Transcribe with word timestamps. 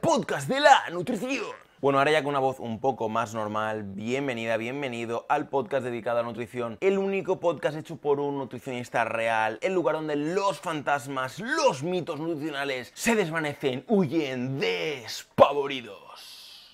podcast 0.00 0.48
de 0.48 0.60
la 0.60 0.90
nutrición. 0.90 1.44
Bueno, 1.80 1.98
ahora 1.98 2.10
ya 2.10 2.22
con 2.22 2.30
una 2.30 2.38
voz 2.38 2.58
un 2.58 2.80
poco 2.80 3.08
más 3.08 3.32
normal, 3.32 3.84
bienvenida, 3.84 4.56
bienvenido 4.56 5.24
al 5.28 5.48
podcast 5.48 5.84
dedicado 5.84 6.20
a 6.20 6.22
nutrición, 6.22 6.76
el 6.80 6.98
único 6.98 7.40
podcast 7.40 7.76
hecho 7.76 7.96
por 7.96 8.20
un 8.20 8.38
nutricionista 8.38 9.04
real, 9.04 9.58
el 9.62 9.72
lugar 9.72 9.96
donde 9.96 10.16
los 10.16 10.60
fantasmas, 10.60 11.38
los 11.38 11.82
mitos 11.82 12.20
nutricionales 12.20 12.92
se 12.94 13.14
desvanecen, 13.14 13.84
huyen 13.88 14.60
despavoridos. 14.60 16.00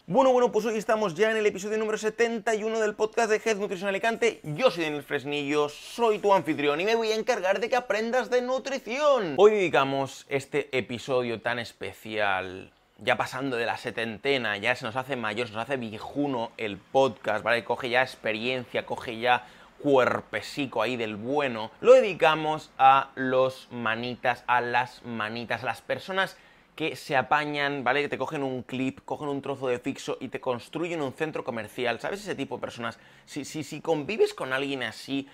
Bueno, 0.09 0.33
bueno, 0.33 0.53
pues 0.53 0.65
hoy 0.67 0.77
estamos 0.77 1.15
ya 1.15 1.33
en 1.33 1.37
el 1.37 1.47
episodio 1.47 1.79
número 1.79 1.99
71 1.99 2.81
del 2.81 2.95
podcast 2.95 3.29
de 3.29 3.41
Health 3.45 3.59
Nutrition 3.59 3.89
Alicante. 3.89 4.41
Yo 4.45 4.71
soy 4.71 4.85
Daniel 4.85 5.03
Fresnillo, 5.03 5.69
soy 5.69 6.21
tu 6.21 6.33
anfitrión 6.33 6.81
y 6.81 6.85
me 6.85 6.95
voy 6.95 7.11
a 7.11 7.17
encargar 7.17 7.59
de 7.59 7.69
que 7.69 7.77
aprendas 7.77 8.31
de 8.31 8.43
nutrición. 8.43 9.35
Hoy 9.37 9.53
dedicamos 9.53 10.25
este 10.29 10.77
episodio 10.77 11.41
tan 11.41 11.59
especial 11.59 12.73
ya 12.99 13.17
pasando 13.17 13.57
de 13.57 13.67
la 13.67 13.77
setentena, 13.77 14.57
ya 14.57 14.75
se 14.75 14.85
nos 14.85 14.97
hace 14.97 15.17
mayor, 15.17 15.49
se 15.49 15.55
nos 15.55 15.65
hace 15.65 15.77
viejuno 15.77 16.53
el 16.57 16.79
podcast, 16.79 17.45
¿vale? 17.45 17.65
Coge 17.65 17.91
ya 17.91 18.03
experiencia, 18.03 18.87
coge 18.87 19.19
ya 19.19 19.47
cuerpecico 19.79 20.83
ahí 20.83 20.97
del 20.97 21.17
bueno, 21.17 21.71
lo 21.81 21.93
dedicamos 21.93 22.71
a 22.79 23.11
los 23.15 23.69
manitas, 23.71 24.43
a 24.47 24.61
las 24.61 25.05
manitas, 25.05 25.63
a 25.63 25.67
las 25.67 25.83
personas 25.83 26.37
que 26.75 26.97
se 26.97 27.17
apañan, 27.17 27.85
¿vale? 27.85 28.03
Que 28.03 28.09
te 28.09 28.19
cogen 28.19 28.43
un 28.43 28.63
clip, 28.63 29.01
cogen 29.05 29.29
un 29.29 29.43
trozo 29.43 29.69
de 29.69 29.79
fixo 29.79 30.19
y 30.21 30.29
te 30.29 30.41
construyen 30.41 31.01
un 31.01 31.13
centro 31.13 31.43
comercial. 31.43 32.01
¿Sabes 32.01 32.21
ese 32.21 32.35
tipo 32.35 32.57
de 32.57 32.61
personas? 32.61 32.99
Si, 33.25 33.45
si, 33.45 33.65
si 33.65 33.81
convives 33.81 34.35
con 34.35 34.53
alguien 34.53 34.83
así, 34.83 35.27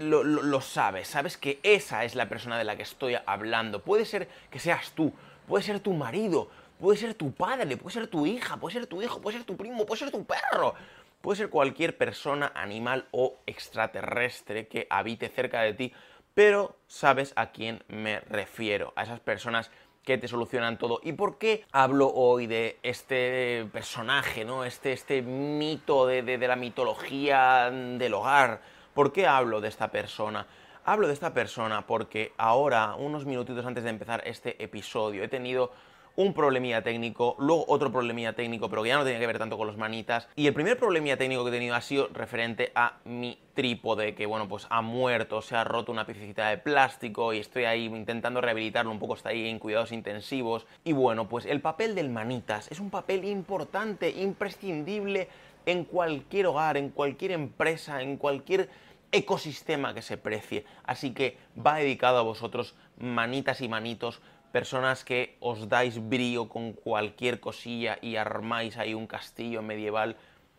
lo, 0.00 0.24
lo, 0.24 0.42
lo 0.42 0.60
sabes, 0.60 1.08
sabes 1.08 1.36
que 1.36 1.60
esa 1.62 2.04
es 2.04 2.14
la 2.14 2.28
persona 2.28 2.56
de 2.56 2.64
la 2.64 2.76
que 2.76 2.82
estoy 2.82 3.16
hablando. 3.26 3.82
Puede 3.82 4.06
ser 4.06 4.28
que 4.50 4.58
seas 4.58 4.92
tú, 4.92 5.12
puede 5.46 5.62
ser 5.62 5.80
tu 5.80 5.92
marido, 5.92 6.50
Puede 6.78 6.98
ser 6.98 7.14
tu 7.14 7.32
padre, 7.32 7.76
puede 7.76 7.94
ser 7.94 8.06
tu 8.06 8.24
hija, 8.24 8.56
puede 8.56 8.74
ser 8.74 8.86
tu 8.86 9.02
hijo, 9.02 9.20
puede 9.20 9.38
ser 9.38 9.46
tu 9.46 9.56
primo, 9.56 9.84
puede 9.84 9.98
ser 9.98 10.10
tu 10.10 10.24
perro. 10.24 10.74
Puede 11.20 11.38
ser 11.38 11.50
cualquier 11.50 11.96
persona, 11.98 12.52
animal 12.54 13.08
o 13.10 13.38
extraterrestre 13.46 14.68
que 14.68 14.86
habite 14.88 15.28
cerca 15.28 15.62
de 15.62 15.74
ti, 15.74 15.92
pero 16.34 16.76
sabes 16.86 17.32
a 17.34 17.50
quién 17.50 17.82
me 17.88 18.20
refiero, 18.20 18.92
a 18.94 19.02
esas 19.02 19.18
personas 19.18 19.72
que 20.04 20.16
te 20.18 20.28
solucionan 20.28 20.78
todo. 20.78 21.00
¿Y 21.02 21.14
por 21.14 21.36
qué 21.36 21.64
hablo 21.72 22.08
hoy 22.14 22.46
de 22.46 22.78
este 22.84 23.68
personaje, 23.72 24.44
¿no? 24.44 24.64
este, 24.64 24.92
este 24.92 25.20
mito 25.20 26.06
de, 26.06 26.22
de, 26.22 26.38
de 26.38 26.48
la 26.48 26.54
mitología 26.54 27.68
del 27.70 28.14
hogar? 28.14 28.62
¿Por 28.94 29.12
qué 29.12 29.26
hablo 29.26 29.60
de 29.60 29.68
esta 29.68 29.90
persona? 29.90 30.46
Hablo 30.84 31.08
de 31.08 31.12
esta 31.12 31.34
persona 31.34 31.86
porque 31.86 32.32
ahora, 32.38 32.94
unos 32.94 33.26
minutitos 33.26 33.66
antes 33.66 33.82
de 33.82 33.90
empezar 33.90 34.22
este 34.24 34.62
episodio, 34.62 35.24
he 35.24 35.28
tenido 35.28 35.72
un 36.18 36.34
problemilla 36.34 36.82
técnico, 36.82 37.36
luego 37.38 37.64
otro 37.68 37.92
problemilla 37.92 38.32
técnico, 38.32 38.68
pero 38.68 38.82
que 38.82 38.88
ya 38.88 38.96
no 38.96 39.04
tenía 39.04 39.20
que 39.20 39.26
ver 39.28 39.38
tanto 39.38 39.56
con 39.56 39.68
los 39.68 39.76
manitas. 39.76 40.28
Y 40.34 40.48
el 40.48 40.52
primer 40.52 40.76
problemilla 40.76 41.16
técnico 41.16 41.44
que 41.44 41.50
he 41.50 41.52
tenido 41.52 41.76
ha 41.76 41.80
sido 41.80 42.08
referente 42.08 42.72
a 42.74 42.94
mi 43.04 43.38
trípode, 43.54 44.16
que 44.16 44.26
bueno, 44.26 44.48
pues 44.48 44.66
ha 44.68 44.82
muerto, 44.82 45.42
se 45.42 45.54
ha 45.54 45.62
roto 45.62 45.92
una 45.92 46.06
piececita 46.06 46.48
de 46.48 46.58
plástico 46.58 47.32
y 47.32 47.38
estoy 47.38 47.66
ahí 47.66 47.84
intentando 47.84 48.40
rehabilitarlo 48.40 48.90
un 48.90 48.98
poco, 48.98 49.14
está 49.14 49.28
ahí 49.28 49.46
en 49.48 49.60
cuidados 49.60 49.92
intensivos. 49.92 50.66
Y 50.82 50.92
bueno, 50.92 51.28
pues 51.28 51.46
el 51.46 51.60
papel 51.60 51.94
del 51.94 52.10
manitas 52.10 52.68
es 52.72 52.80
un 52.80 52.90
papel 52.90 53.24
importante, 53.24 54.10
imprescindible 54.10 55.28
en 55.66 55.84
cualquier 55.84 56.46
hogar, 56.46 56.76
en 56.76 56.88
cualquier 56.90 57.30
empresa, 57.30 58.02
en 58.02 58.16
cualquier 58.16 58.68
ecosistema 59.12 59.94
que 59.94 60.02
se 60.02 60.16
precie. 60.16 60.64
Así 60.82 61.12
que 61.12 61.38
va 61.64 61.76
dedicado 61.76 62.18
a 62.18 62.22
vosotros, 62.22 62.74
manitas 62.98 63.60
y 63.60 63.68
manitos, 63.68 64.20
personas 64.52 65.04
que 65.04 65.36
os 65.40 65.68
dais 65.68 65.98
brío 66.08 66.48
con 66.48 66.72
cualquier 66.72 67.40
cosilla 67.40 67.98
y 68.00 68.16
armáis 68.16 68.76
ahí 68.76 68.94
un 68.94 69.06
castillo 69.06 69.62
medieval, 69.62 70.16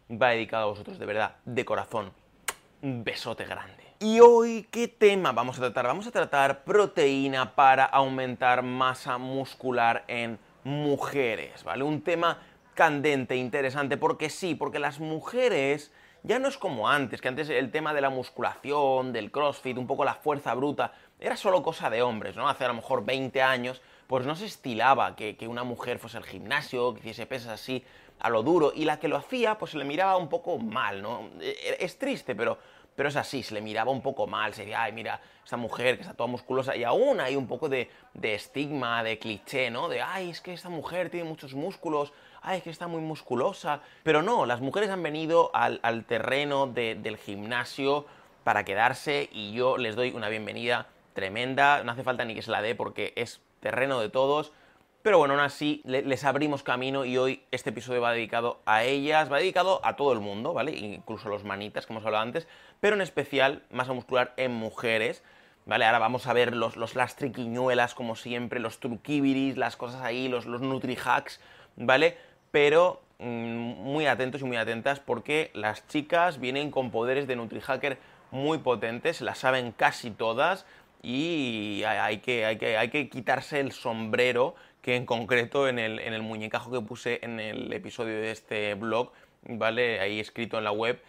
va 0.09 0.29
dedicado 0.29 0.63
a 0.63 0.67
vosotros, 0.67 1.00
de 1.00 1.05
verdad, 1.05 1.35
de 1.45 1.66
corazón. 1.66 2.11
Un 2.81 3.03
besote 3.03 3.45
grande. 3.45 3.83
Y 3.99 4.22
hoy, 4.22 4.66
¿qué 4.72 4.88
tema 4.88 5.33
vamos 5.33 5.57
a 5.57 5.61
tratar? 5.61 5.88
Vamos 5.88 6.07
a 6.07 6.11
tratar 6.11 6.63
proteína 6.63 7.53
para 7.53 7.83
aumentar 7.83 8.63
masa 8.63 9.17
muscular 9.17 10.05
en 10.07 10.39
mujeres, 10.63 11.63
¿vale? 11.63 11.83
Un 11.83 12.01
tema 12.01 12.38
candente, 12.75 13.35
interesante, 13.35 13.97
porque 13.97 14.29
sí, 14.29 14.55
porque 14.55 14.79
las 14.79 15.01
mujeres 15.01 15.91
ya 16.23 16.39
no 16.39 16.47
es 16.47 16.57
como 16.57 16.89
antes, 16.89 17.19
que 17.22 17.28
antes 17.28 17.49
el 17.49 17.72
tema 17.72 17.94
de 17.94 18.01
la 18.01 18.09
musculación, 18.09 19.11
del 19.11 19.31
crossfit, 19.31 19.78
un 19.78 19.88
poco 19.88 20.05
la 20.05 20.16
fuerza 20.16 20.53
bruta, 20.53 20.94
era 21.19 21.35
solo 21.35 21.62
cosa 21.62 21.90
de 21.90 22.02
hombres, 22.02 22.35
¿no? 22.35 22.47
Hace 22.47 22.66
a 22.66 22.69
lo 22.69 22.75
mejor 22.75 23.06
20 23.06 23.41
años, 23.41 23.81
pues 24.07 24.25
no 24.25 24.35
se 24.35 24.46
estilaba 24.46 25.16
que, 25.16 25.35
que 25.35 25.47
una 25.47 25.63
mujer 25.63 26.00
fuese 26.00 26.18
al 26.18 26.24
gimnasio, 26.24 26.94
que 26.94 27.02
hiciese 27.02 27.25
pesas 27.25 27.52
así 27.52 27.84
a 28.19 28.30
lo 28.30 28.44
duro, 28.44 28.72
y 28.75 28.85
la 28.85 29.00
que 29.00 29.07
lo 29.07 29.18
hacía, 29.18 29.58
pues 29.58 29.72
se 29.72 29.78
le 29.78 29.85
miraba 29.85 30.18
un 30.18 30.29
poco 30.29 30.58
mal, 30.58 31.02
¿no? 31.02 31.29
E, 31.40 31.50
e, 31.50 31.85
es 31.85 31.97
triste, 31.97 32.35
pero, 32.35 32.58
pero 32.96 33.09
es 33.09 33.16
así, 33.16 33.44
se 33.44 33.53
le 33.53 33.62
miraba 33.62 33.91
un 33.91 34.02
poco 34.02 34.28
mal, 34.28 34.53
se 34.53 34.63
decía, 34.63 34.84
ay, 34.84 34.91
mira, 34.91 35.22
esta 35.44 35.56
mujer 35.56 35.96
que 35.96 36.02
está 36.02 36.13
toda 36.13 36.28
musculosa, 36.28 36.75
y 36.75 36.84
aún 36.84 37.22
hay 37.22 37.35
un 37.35 37.47
poco 37.47 37.69
de, 37.69 37.90
de 38.13 38.35
estigma, 38.35 39.03
de 39.03 39.19
cliché, 39.19 39.69
¿no? 39.69 39.88
De, 39.88 40.02
ay, 40.02 40.29
es 40.29 40.41
que 40.41 40.53
esta 40.53 40.69
mujer 40.69 41.09
tiene 41.09 41.28
muchos 41.28 41.53
músculos, 41.53 42.12
ay, 42.41 42.58
es 42.58 42.63
que 42.63 42.69
está 42.69 42.88
muy 42.88 43.02
musculosa. 43.02 43.81
Pero 44.03 44.22
no, 44.22 44.46
las 44.46 44.59
mujeres 44.59 44.90
han 44.90 45.03
venido 45.03 45.52
al, 45.53 46.06
terreno 46.06 46.68
de, 46.68 46.96
del 46.96 47.18
gimnasio 47.18 48.06
para 48.44 48.66
quedarse 48.66 49.29
y 49.31 49.53
yo 49.53 49.78
les 49.78 49.96
doy 49.96 50.12
una 50.12 50.28
bienvenida 50.28 50.88
tremenda. 51.19 51.84
No 51.84 51.91
hace 51.91 52.03
falta 52.03 52.24
ni 52.24 52.34
que 52.34 52.41
se 52.41 52.52
la 52.52 52.62
dé 52.62 52.75
porque 52.75 53.13
es 53.16 53.41
terreno 53.59 54.00
de 54.00 54.09
todos. 54.09 54.53
Pero 55.02 55.18
bueno, 55.18 55.34
aún 55.34 55.44
así 55.44 55.81
les 55.85 56.24
abrimos 56.25 56.62
camino 56.63 57.06
y 57.06 57.18
hoy 57.18 57.44
este 57.52 57.69
episodio 57.69 58.02
va 58.02 58.12
dedicado 58.12 58.59
a 58.66 58.84
ellas, 58.84 59.31
va 59.31 59.38
dedicado 59.38 59.79
a 59.84 59.96
todo 59.96 60.12
el 60.12 60.19
mundo, 60.19 60.53
¿vale? 60.53 60.72
Incluso 60.72 61.29
los 61.29 61.46
manitas 61.46 61.85
que 61.85 61.94
hemos 61.94 62.06
hablado 62.06 62.24
antes, 62.24 62.47
pero 62.81 62.96
en 62.96 63.02
especial 63.02 63.63
masa 63.72 63.94
muscular 63.94 64.34
en 64.38 64.52
mujeres. 64.53 65.24
¿Vale? 65.66 65.85
Ahora 65.85 66.00
vamos 66.00 66.25
a 66.25 66.34
ver 66.34 66.56
los, 66.56 66.78
los, 66.78 66.96
las 66.96 67.16
triquiñuelas, 67.16 67.94
como 67.94 68.16
siempre, 68.16 68.59
los 68.59 68.79
truquibiris, 68.79 69.56
las 69.56 69.75
cosas 69.75 70.02
ahí, 70.02 70.28
los, 70.28 70.47
los 70.47 70.62
nutrihacks, 70.62 71.40
¿vale? 71.75 72.18
Pero 72.50 73.02
mmm, 73.19 73.75
muy 73.78 74.08
atentos 74.08 74.41
y 74.41 74.46
muy 74.46 74.58
atentas 74.58 75.00
porque 75.00 75.52
las 75.53 75.85
chicas 75.88 76.40
vienen 76.40 76.72
con 76.72 76.90
poderes 76.90 77.28
de 77.28 77.35
NutriHacker 77.35 78.00
muy 78.31 78.59
potentes, 78.59 79.22
las 79.22 79.40
saben 79.40 79.72
casi 79.72 80.09
todas 80.09 80.66
y 81.01 81.83
hay 81.83 82.17
que, 82.19 82.45
hay 82.45 82.57
que, 82.57 82.77
hay 82.77 82.89
que 82.89 83.09
quitarse 83.09 83.59
el 83.59 83.71
sombrero 83.71 84.55
que 84.81 84.95
en 84.95 85.05
concreto 85.05 85.67
en 85.67 85.79
el, 85.79 85.99
en 85.99 86.13
el 86.13 86.21
muñecajo 86.21 86.71
que 86.71 86.81
puse 86.81 87.19
en 87.21 87.39
el 87.39 87.71
episodio 87.73 88.15
de 88.15 88.31
este 88.31 88.73
blog, 88.75 89.11
¿vale? 89.43 89.99
Ahí 89.99 90.19
escrito 90.19 90.57
en 90.57 90.63
la 90.63 90.71
web, 90.71 91.01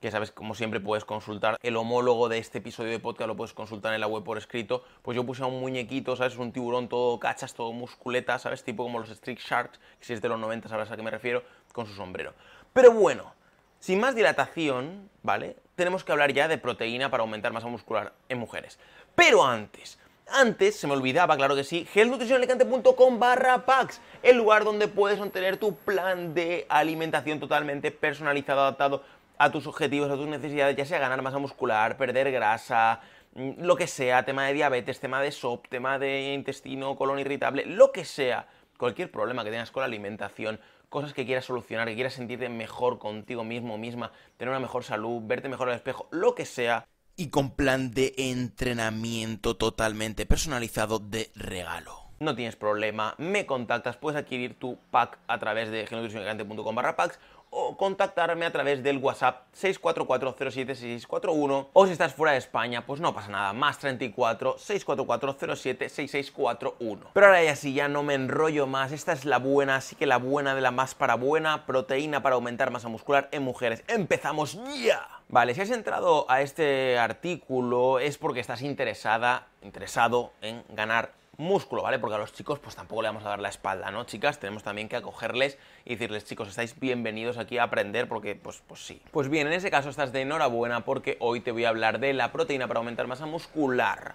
que 0.00 0.10
sabes, 0.10 0.32
como 0.32 0.54
siempre 0.54 0.80
puedes 0.80 1.04
consultar 1.04 1.56
el 1.62 1.76
homólogo 1.76 2.28
de 2.28 2.38
este 2.38 2.58
episodio 2.58 2.90
de 2.90 2.98
podcast, 2.98 3.28
lo 3.28 3.36
puedes 3.36 3.52
consultar 3.52 3.94
en 3.94 4.00
la 4.00 4.08
web 4.08 4.24
por 4.24 4.36
escrito, 4.36 4.84
pues 5.02 5.14
yo 5.14 5.24
puse 5.24 5.44
a 5.44 5.46
un 5.46 5.60
muñequito, 5.60 6.16
¿sabes? 6.16 6.36
Un 6.36 6.52
tiburón 6.52 6.88
todo 6.88 7.20
cachas, 7.20 7.54
todo 7.54 7.72
musculeta, 7.72 8.38
¿sabes? 8.38 8.64
Tipo 8.64 8.82
como 8.82 8.98
los 8.98 9.10
Street 9.10 9.38
Sharks, 9.38 9.78
que 10.00 10.04
si 10.04 10.12
es 10.12 10.20
de 10.20 10.28
los 10.28 10.40
90 10.40 10.68
sabrás 10.68 10.90
a 10.90 10.96
qué 10.96 11.02
me 11.02 11.10
refiero, 11.10 11.44
con 11.72 11.86
su 11.86 11.94
sombrero. 11.94 12.34
Pero 12.72 12.90
bueno, 12.92 13.32
sin 13.78 14.00
más 14.00 14.14
dilatación, 14.14 15.08
¿vale? 15.22 15.56
Tenemos 15.76 16.04
que 16.04 16.12
hablar 16.12 16.32
ya 16.32 16.48
de 16.48 16.58
proteína 16.58 17.10
para 17.10 17.22
aumentar 17.22 17.52
masa 17.52 17.68
muscular 17.68 18.12
en 18.28 18.38
mujeres. 18.38 18.78
Pero 19.14 19.44
antes, 19.44 19.98
antes, 20.28 20.76
se 20.76 20.86
me 20.86 20.94
olvidaba, 20.94 21.36
claro 21.36 21.54
que 21.54 21.64
sí, 21.64 21.86
gelnutricionalicante.com 21.92 23.18
barra 23.18 23.66
packs, 23.66 24.00
el 24.22 24.36
lugar 24.36 24.64
donde 24.64 24.88
puedes 24.88 25.20
obtener 25.20 25.58
tu 25.58 25.76
plan 25.76 26.34
de 26.34 26.66
alimentación 26.68 27.38
totalmente 27.38 27.90
personalizado, 27.90 28.62
adaptado 28.62 29.02
a 29.38 29.50
tus 29.50 29.66
objetivos, 29.66 30.10
a 30.10 30.16
tus 30.16 30.28
necesidades, 30.28 30.76
ya 30.76 30.86
sea 30.86 30.98
ganar 30.98 31.20
masa 31.20 31.38
muscular, 31.38 31.96
perder 31.96 32.30
grasa, 32.30 33.00
mm, 33.34 33.62
lo 33.62 33.76
que 33.76 33.86
sea, 33.86 34.24
tema 34.24 34.46
de 34.46 34.54
diabetes, 34.54 35.00
tema 35.00 35.20
de 35.20 35.30
SOP, 35.30 35.68
tema 35.68 35.98
de 35.98 36.32
intestino, 36.32 36.96
colon 36.96 37.18
irritable, 37.18 37.66
lo 37.66 37.92
que 37.92 38.04
sea, 38.04 38.46
cualquier 38.78 39.10
problema 39.10 39.44
que 39.44 39.50
tengas 39.50 39.70
con 39.70 39.82
la 39.82 39.86
alimentación, 39.86 40.60
cosas 40.88 41.12
que 41.12 41.26
quieras 41.26 41.44
solucionar, 41.44 41.88
que 41.88 41.94
quieras 41.94 42.14
sentirte 42.14 42.48
mejor 42.48 42.98
contigo 42.98 43.44
mismo, 43.44 43.78
misma, 43.78 44.12
tener 44.36 44.50
una 44.50 44.60
mejor 44.60 44.84
salud, 44.84 45.22
verte 45.24 45.48
mejor 45.48 45.68
al 45.68 45.74
espejo, 45.74 46.06
lo 46.10 46.34
que 46.34 46.44
sea, 46.44 46.86
y 47.16 47.28
con 47.28 47.50
plan 47.50 47.92
de 47.92 48.14
entrenamiento 48.16 49.56
totalmente 49.56 50.26
personalizado 50.26 50.98
de 50.98 51.30
regalo. 51.34 52.02
No 52.20 52.36
tienes 52.36 52.54
problema, 52.54 53.16
me 53.18 53.46
contactas, 53.46 53.96
puedes 53.96 54.20
adquirir 54.20 54.54
tu 54.54 54.78
pack 54.92 55.18
a 55.26 55.38
través 55.40 55.70
de 55.70 55.86
genutricionalmente.com 55.86 56.74
barra 56.74 56.94
packs 56.94 57.18
o 57.54 57.76
contactarme 57.76 58.46
a 58.46 58.50
través 58.50 58.82
del 58.82 58.96
WhatsApp 58.96 59.42
644-076641 59.54 61.68
o 61.72 61.86
si 61.86 61.92
estás 61.92 62.14
fuera 62.14 62.32
de 62.32 62.38
España, 62.38 62.86
pues 62.86 62.98
no 63.00 63.14
pasa 63.14 63.30
nada, 63.30 63.52
más 63.52 63.78
34 63.78 64.56
644-076641. 64.56 66.98
Pero 67.12 67.26
ahora 67.26 67.44
ya 67.44 67.54
sí, 67.54 67.74
ya 67.74 67.88
no 67.88 68.02
me 68.02 68.14
enrollo 68.14 68.66
más, 68.66 68.90
esta 68.90 69.12
es 69.12 69.26
la 69.26 69.38
buena, 69.38 69.76
así 69.76 69.94
que 69.94 70.06
la 70.06 70.16
buena 70.16 70.54
de 70.54 70.62
la 70.62 70.70
más 70.70 70.94
para 70.94 71.16
buena, 71.16 71.66
proteína 71.66 72.22
para 72.22 72.36
aumentar 72.36 72.70
masa 72.70 72.88
muscular 72.88 73.28
en 73.32 73.42
mujeres. 73.42 73.84
¡Empezamos 73.86 74.58
ya! 74.82 75.06
Vale, 75.28 75.52
si 75.54 75.60
has 75.60 75.68
entrado 75.70 76.24
a 76.30 76.40
este 76.40 76.98
artículo 76.98 77.98
es 77.98 78.16
porque 78.16 78.40
estás 78.40 78.62
interesada, 78.62 79.48
interesado 79.62 80.32
en 80.40 80.64
ganar 80.70 81.12
músculo, 81.38 81.82
¿vale? 81.82 81.98
Porque 81.98 82.14
a 82.14 82.18
los 82.18 82.32
chicos 82.32 82.58
pues 82.58 82.76
tampoco 82.76 83.02
le 83.02 83.08
vamos 83.08 83.24
a 83.24 83.30
dar 83.30 83.40
la 83.40 83.48
espalda, 83.48 83.90
¿no? 83.90 84.04
Chicas, 84.04 84.38
tenemos 84.38 84.62
también 84.62 84.88
que 84.88 84.96
acogerles 84.96 85.58
y 85.84 85.90
decirles, 85.94 86.24
chicos, 86.24 86.48
estáis 86.48 86.78
bienvenidos 86.78 87.38
aquí 87.38 87.58
a 87.58 87.64
aprender 87.64 88.06
porque, 88.06 88.34
pues, 88.34 88.62
pues 88.66 88.84
sí. 88.84 89.00
Pues 89.10 89.28
bien, 89.28 89.46
en 89.46 89.54
ese 89.54 89.70
caso 89.70 89.88
estás 89.88 90.12
de 90.12 90.20
enhorabuena 90.20 90.84
porque 90.84 91.16
hoy 91.20 91.40
te 91.40 91.50
voy 91.50 91.64
a 91.64 91.70
hablar 91.70 92.00
de 92.00 92.12
la 92.12 92.32
proteína 92.32 92.68
para 92.68 92.78
aumentar 92.78 93.06
masa 93.06 93.24
muscular. 93.24 94.14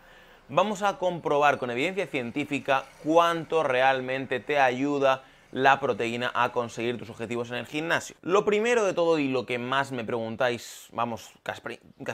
Vamos 0.49 0.83
a 0.83 0.97
comprobar 0.97 1.57
con 1.57 1.71
evidencia 1.71 2.07
científica 2.07 2.85
cuánto 3.03 3.63
realmente 3.63 4.39
te 4.39 4.59
ayuda 4.59 5.23
la 5.51 5.79
proteína 5.79 6.31
a 6.33 6.51
conseguir 6.51 6.97
tus 6.97 7.09
objetivos 7.09 7.49
en 7.51 7.57
el 7.57 7.65
gimnasio. 7.65 8.15
Lo 8.21 8.45
primero 8.45 8.83
de 8.85 8.93
todo 8.93 9.19
y 9.19 9.29
lo 9.29 9.45
que 9.45 9.59
más 9.59 9.91
me 9.91 10.03
preguntáis, 10.03 10.87
vamos, 10.91 11.31
casi, 11.43 11.61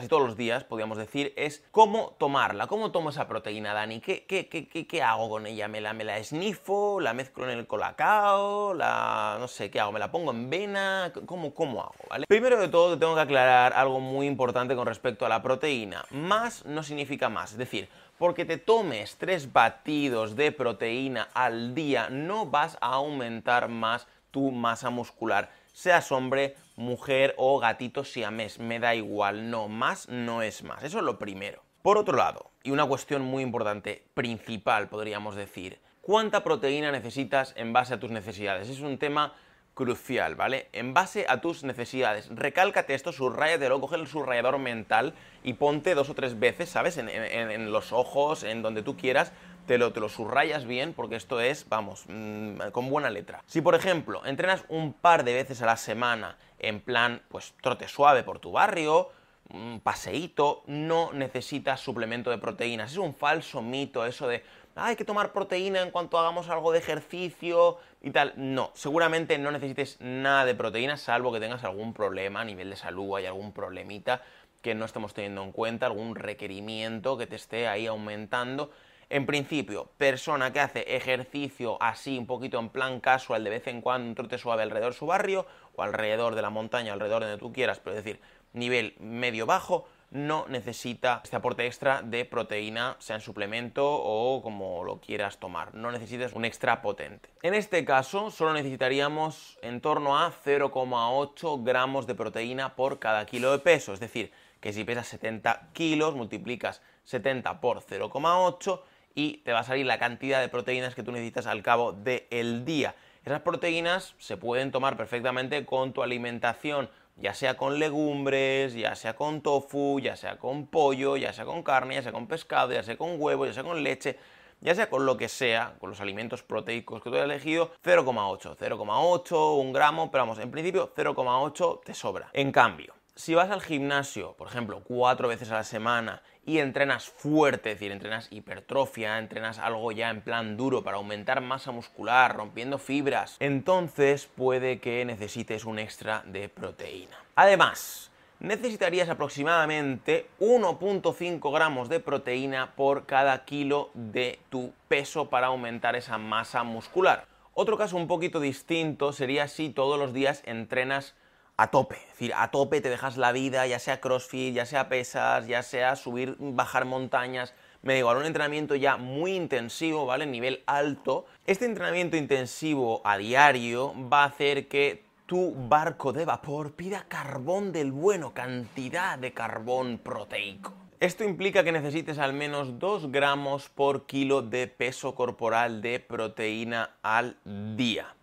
todos 0.08 0.22
los 0.22 0.36
días, 0.36 0.64
podríamos 0.64 0.98
decir, 0.98 1.32
es 1.36 1.64
cómo 1.70 2.14
tomarla, 2.18 2.66
cómo 2.66 2.92
tomo 2.92 3.10
esa 3.10 3.28
proteína, 3.28 3.74
Dani, 3.74 4.00
¿qué, 4.00 4.24
qué, 4.26 4.48
qué, 4.48 4.86
qué 4.86 5.02
hago 5.02 5.28
con 5.28 5.46
ella? 5.46 5.68
¿Me 5.68 5.80
la, 5.80 5.92
¿Me 5.92 6.04
la 6.04 6.18
esnifo? 6.18 7.00
¿La 7.00 7.12
mezclo 7.14 7.48
en 7.50 7.58
el 7.58 7.66
colacao? 7.66 8.74
¿La, 8.74 9.36
no 9.38 9.48
sé, 9.48 9.70
qué 9.70 9.80
hago? 9.80 9.92
¿Me 9.92 9.98
la 9.98 10.10
pongo 10.10 10.30
en 10.30 10.50
vena? 10.50 11.12
¿Cómo, 11.26 11.54
cómo 11.54 11.82
hago? 11.82 11.94
¿vale? 12.08 12.26
Primero 12.28 12.60
de 12.60 12.68
todo 12.68 12.94
te 12.94 13.00
tengo 13.00 13.14
que 13.14 13.20
aclarar 13.20 13.72
algo 13.72 14.00
muy 14.00 14.26
importante 14.26 14.76
con 14.76 14.86
respecto 14.86 15.26
a 15.26 15.28
la 15.28 15.42
proteína. 15.42 16.04
Más 16.10 16.64
no 16.64 16.82
significa 16.82 17.28
más, 17.28 17.52
es 17.52 17.58
decir, 17.58 17.88
porque 18.18 18.44
te 18.44 18.58
tomes 18.58 19.16
tres 19.16 19.52
batidos 19.52 20.36
de 20.36 20.52
proteína 20.52 21.28
al 21.34 21.74
día, 21.74 22.08
no 22.10 22.46
vas 22.46 22.76
a 22.80 22.94
aumentar 22.94 23.68
más 23.68 24.06
tu 24.30 24.50
masa 24.50 24.90
muscular. 24.90 25.50
Seas 25.72 26.12
hombre, 26.12 26.56
mujer 26.76 27.34
o 27.36 27.58
gatito 27.58 28.04
siamés, 28.04 28.58
me 28.58 28.78
da 28.78 28.94
igual, 28.94 29.50
no, 29.50 29.68
más 29.68 30.08
no 30.08 30.42
es 30.42 30.62
más. 30.62 30.82
Eso 30.82 30.98
es 30.98 31.04
lo 31.04 31.18
primero. 31.18 31.62
Por 31.82 31.98
otro 31.98 32.16
lado, 32.16 32.50
y 32.62 32.70
una 32.70 32.86
cuestión 32.86 33.22
muy 33.22 33.42
importante, 33.42 34.06
principal 34.14 34.88
podríamos 34.88 35.36
decir, 35.36 35.80
¿cuánta 36.00 36.42
proteína 36.42 36.90
necesitas 36.90 37.52
en 37.56 37.72
base 37.72 37.94
a 37.94 38.00
tus 38.00 38.10
necesidades? 38.10 38.70
Es 38.70 38.80
un 38.80 38.98
tema 38.98 39.34
crucial, 39.74 40.36
¿vale? 40.36 40.68
En 40.72 40.94
base 40.94 41.26
a 41.28 41.40
tus 41.40 41.64
necesidades. 41.64 42.28
Recálcate 42.30 42.94
esto, 42.94 43.12
subrayatelo, 43.12 43.80
coge 43.80 43.96
el 43.96 44.06
subrayador 44.06 44.58
mental 44.58 45.14
y 45.42 45.54
ponte 45.54 45.94
dos 45.94 46.08
o 46.08 46.14
tres 46.14 46.38
veces, 46.38 46.70
¿sabes? 46.70 46.96
En, 46.96 47.72
los 47.72 47.92
ojos, 47.92 48.44
en 48.44 48.62
donde 48.62 48.82
tú 48.82 48.96
quieras, 48.96 49.32
te 49.66 49.78
lo, 49.78 49.92
te 49.92 50.00
lo 50.00 50.08
subrayas 50.08 50.64
bien 50.64 50.92
porque 50.92 51.16
esto 51.16 51.40
es, 51.40 51.68
vamos, 51.68 52.04
mm, 52.08 52.70
con 52.72 52.88
buena 52.88 53.10
letra. 53.10 53.42
Si, 53.46 53.60
por 53.60 53.74
ejemplo, 53.74 54.24
entrenas 54.24 54.64
un 54.68 54.92
par 54.92 55.24
de 55.24 55.34
veces 55.34 55.60
a 55.62 55.66
la 55.66 55.76
semana 55.76 56.36
en 56.58 56.80
plan, 56.80 57.22
pues, 57.28 57.54
trote 57.60 57.88
suave 57.88 58.22
por 58.22 58.38
tu 58.38 58.52
barrio, 58.52 59.10
un 59.50 59.80
paseíto, 59.80 60.62
no 60.66 61.12
necesitas 61.12 61.80
suplemento 61.80 62.30
de 62.30 62.38
proteínas. 62.38 62.92
Es 62.92 62.98
un 62.98 63.14
falso 63.14 63.60
mito 63.60 64.06
eso 64.06 64.26
de 64.26 64.42
hay 64.76 64.96
que 64.96 65.04
tomar 65.04 65.32
proteína 65.32 65.82
en 65.82 65.90
cuanto 65.90 66.18
hagamos 66.18 66.48
algo 66.48 66.72
de 66.72 66.78
ejercicio 66.78 67.78
y 68.02 68.10
tal. 68.10 68.32
No, 68.36 68.70
seguramente 68.74 69.38
no 69.38 69.50
necesites 69.50 69.98
nada 70.00 70.44
de 70.44 70.54
proteína, 70.54 70.96
salvo 70.96 71.32
que 71.32 71.40
tengas 71.40 71.64
algún 71.64 71.94
problema 71.94 72.40
a 72.40 72.44
nivel 72.44 72.70
de 72.70 72.76
salud, 72.76 73.16
hay 73.16 73.26
algún 73.26 73.52
problemita 73.52 74.22
que 74.62 74.74
no 74.74 74.86
estemos 74.86 75.12
teniendo 75.12 75.42
en 75.42 75.52
cuenta, 75.52 75.86
algún 75.86 76.16
requerimiento 76.16 77.18
que 77.18 77.26
te 77.26 77.36
esté 77.36 77.68
ahí 77.68 77.86
aumentando. 77.86 78.70
En 79.10 79.26
principio, 79.26 79.90
persona 79.98 80.52
que 80.52 80.60
hace 80.60 80.96
ejercicio 80.96 81.80
así, 81.82 82.16
un 82.16 82.26
poquito 82.26 82.58
en 82.58 82.70
plan 82.70 83.00
casual, 83.00 83.44
de 83.44 83.50
vez 83.50 83.66
en 83.66 83.82
cuando, 83.82 84.08
un 84.08 84.14
trote 84.14 84.38
suave 84.38 84.62
alrededor 84.62 84.92
de 84.92 84.98
su 84.98 85.06
barrio, 85.06 85.46
o 85.76 85.82
alrededor 85.82 86.34
de 86.34 86.42
la 86.42 86.48
montaña, 86.48 86.94
alrededor 86.94 87.22
de 87.22 87.28
donde 87.28 87.40
tú 87.40 87.52
quieras, 87.52 87.78
pero 87.78 87.96
es 87.96 88.02
decir, 88.02 88.20
nivel 88.54 88.94
medio-bajo, 88.98 89.86
no 90.14 90.46
necesita 90.48 91.20
este 91.24 91.34
aporte 91.34 91.66
extra 91.66 92.00
de 92.00 92.24
proteína, 92.24 92.96
sea 93.00 93.16
en 93.16 93.20
suplemento 93.20 93.84
o 93.84 94.40
como 94.42 94.84
lo 94.84 95.00
quieras 95.00 95.38
tomar. 95.38 95.74
No 95.74 95.90
necesitas 95.90 96.34
un 96.34 96.44
extra 96.44 96.82
potente. 96.82 97.30
En 97.42 97.52
este 97.52 97.84
caso, 97.84 98.30
solo 98.30 98.52
necesitaríamos 98.52 99.58
en 99.60 99.80
torno 99.80 100.16
a 100.16 100.32
0,8 100.32 101.64
gramos 101.64 102.06
de 102.06 102.14
proteína 102.14 102.76
por 102.76 103.00
cada 103.00 103.26
kilo 103.26 103.50
de 103.50 103.58
peso. 103.58 103.92
Es 103.92 103.98
decir, 103.98 104.30
que 104.60 104.72
si 104.72 104.84
pesas 104.84 105.08
70 105.08 105.70
kilos, 105.72 106.14
multiplicas 106.14 106.80
70 107.02 107.60
por 107.60 107.80
0,8 107.80 108.80
y 109.16 109.38
te 109.38 109.52
va 109.52 109.60
a 109.60 109.64
salir 109.64 109.84
la 109.84 109.98
cantidad 109.98 110.40
de 110.40 110.48
proteínas 110.48 110.94
que 110.94 111.02
tú 111.02 111.10
necesitas 111.10 111.46
al 111.46 111.62
cabo 111.62 111.92
del 111.92 112.64
día. 112.64 112.94
Esas 113.24 113.40
proteínas 113.40 114.14
se 114.18 114.36
pueden 114.36 114.70
tomar 114.70 114.96
perfectamente 114.96 115.64
con 115.64 115.92
tu 115.92 116.02
alimentación 116.02 116.88
ya 117.16 117.34
sea 117.34 117.56
con 117.56 117.78
legumbres, 117.78 118.74
ya 118.74 118.94
sea 118.94 119.14
con 119.14 119.40
tofu, 119.40 120.00
ya 120.00 120.16
sea 120.16 120.38
con 120.38 120.66
pollo, 120.66 121.16
ya 121.16 121.32
sea 121.32 121.44
con 121.44 121.62
carne, 121.62 121.94
ya 121.94 122.02
sea 122.02 122.12
con 122.12 122.26
pescado, 122.26 122.72
ya 122.72 122.82
sea 122.82 122.96
con 122.96 123.20
huevo, 123.20 123.46
ya 123.46 123.52
sea 123.52 123.62
con 123.62 123.82
leche, 123.82 124.18
ya 124.60 124.74
sea 124.74 124.88
con 124.88 125.06
lo 125.06 125.16
que 125.16 125.28
sea, 125.28 125.74
con 125.78 125.90
los 125.90 126.00
alimentos 126.00 126.42
proteicos 126.42 127.02
que 127.02 127.10
tú 127.10 127.16
hayas 127.16 127.26
elegido, 127.26 127.72
0,8, 127.84 128.56
0,8, 128.56 129.60
un 129.60 129.72
gramo, 129.72 130.10
pero 130.10 130.22
vamos, 130.22 130.38
en 130.38 130.50
principio 130.50 130.92
0,8 130.94 131.80
te 131.84 131.94
sobra. 131.94 132.30
En 132.32 132.50
cambio, 132.50 132.94
si 133.16 133.34
vas 133.34 133.50
al 133.50 133.60
gimnasio, 133.60 134.32
por 134.32 134.48
ejemplo, 134.48 134.82
cuatro 134.82 135.28
veces 135.28 135.50
a 135.50 135.54
la 135.54 135.64
semana 135.64 136.22
y 136.44 136.58
entrenas 136.58 137.06
fuerte, 137.06 137.70
es 137.70 137.76
decir, 137.76 137.92
entrenas 137.92 138.26
hipertrofia, 138.30 139.18
entrenas 139.18 139.58
algo 139.58 139.92
ya 139.92 140.10
en 140.10 140.20
plan 140.20 140.56
duro 140.56 140.82
para 140.82 140.96
aumentar 140.96 141.40
masa 141.40 141.70
muscular, 141.70 142.36
rompiendo 142.36 142.78
fibras, 142.78 143.36
entonces 143.38 144.26
puede 144.26 144.80
que 144.80 145.04
necesites 145.04 145.64
un 145.64 145.78
extra 145.78 146.24
de 146.26 146.48
proteína. 146.48 147.16
Además, 147.36 148.10
necesitarías 148.40 149.08
aproximadamente 149.08 150.26
1.5 150.40 151.52
gramos 151.52 151.88
de 151.88 152.00
proteína 152.00 152.74
por 152.74 153.06
cada 153.06 153.44
kilo 153.44 153.90
de 153.94 154.40
tu 154.50 154.72
peso 154.88 155.30
para 155.30 155.46
aumentar 155.46 155.94
esa 155.94 156.18
masa 156.18 156.64
muscular. 156.64 157.26
Otro 157.54 157.78
caso 157.78 157.96
un 157.96 158.08
poquito 158.08 158.40
distinto 158.40 159.12
sería 159.12 159.46
si 159.46 159.70
todos 159.70 160.00
los 160.00 160.12
días 160.12 160.42
entrenas 160.44 161.14
a 161.56 161.70
tope. 161.70 161.96
Es 161.96 162.08
decir, 162.08 162.32
a 162.34 162.50
tope 162.50 162.80
te 162.80 162.90
dejas 162.90 163.16
la 163.16 163.32
vida, 163.32 163.66
ya 163.66 163.78
sea 163.78 164.00
crossfit, 164.00 164.54
ya 164.54 164.66
sea 164.66 164.88
pesas, 164.88 165.46
ya 165.46 165.62
sea 165.62 165.96
subir, 165.96 166.36
bajar 166.38 166.84
montañas. 166.84 167.54
Me 167.82 167.92
da 167.92 167.98
igual, 167.98 168.16
un 168.16 168.26
entrenamiento 168.26 168.74
ya 168.74 168.96
muy 168.96 169.34
intensivo, 169.34 170.06
¿vale? 170.06 170.26
Nivel 170.26 170.62
alto. 170.66 171.26
Este 171.46 171.66
entrenamiento 171.66 172.16
intensivo 172.16 173.02
a 173.04 173.18
diario 173.18 173.94
va 174.10 174.22
a 174.22 174.26
hacer 174.26 174.68
que 174.68 175.04
tu 175.26 175.54
barco 175.68 176.12
de 176.12 176.24
vapor 176.24 176.72
pida 176.72 177.06
carbón 177.08 177.72
del 177.72 177.92
bueno, 177.92 178.34
cantidad 178.34 179.18
de 179.18 179.32
carbón 179.32 179.98
proteico. 179.98 180.72
Esto 181.00 181.24
implica 181.24 181.64
que 181.64 181.72
necesites 181.72 182.18
al 182.18 182.32
menos 182.32 182.78
2 182.78 183.10
gramos 183.10 183.68
por 183.68 184.06
kilo 184.06 184.42
de 184.42 184.68
peso 184.68 185.14
corporal 185.14 185.82
de 185.82 186.00
proteína 186.00 186.96
al 187.02 187.36
día. 187.76 188.14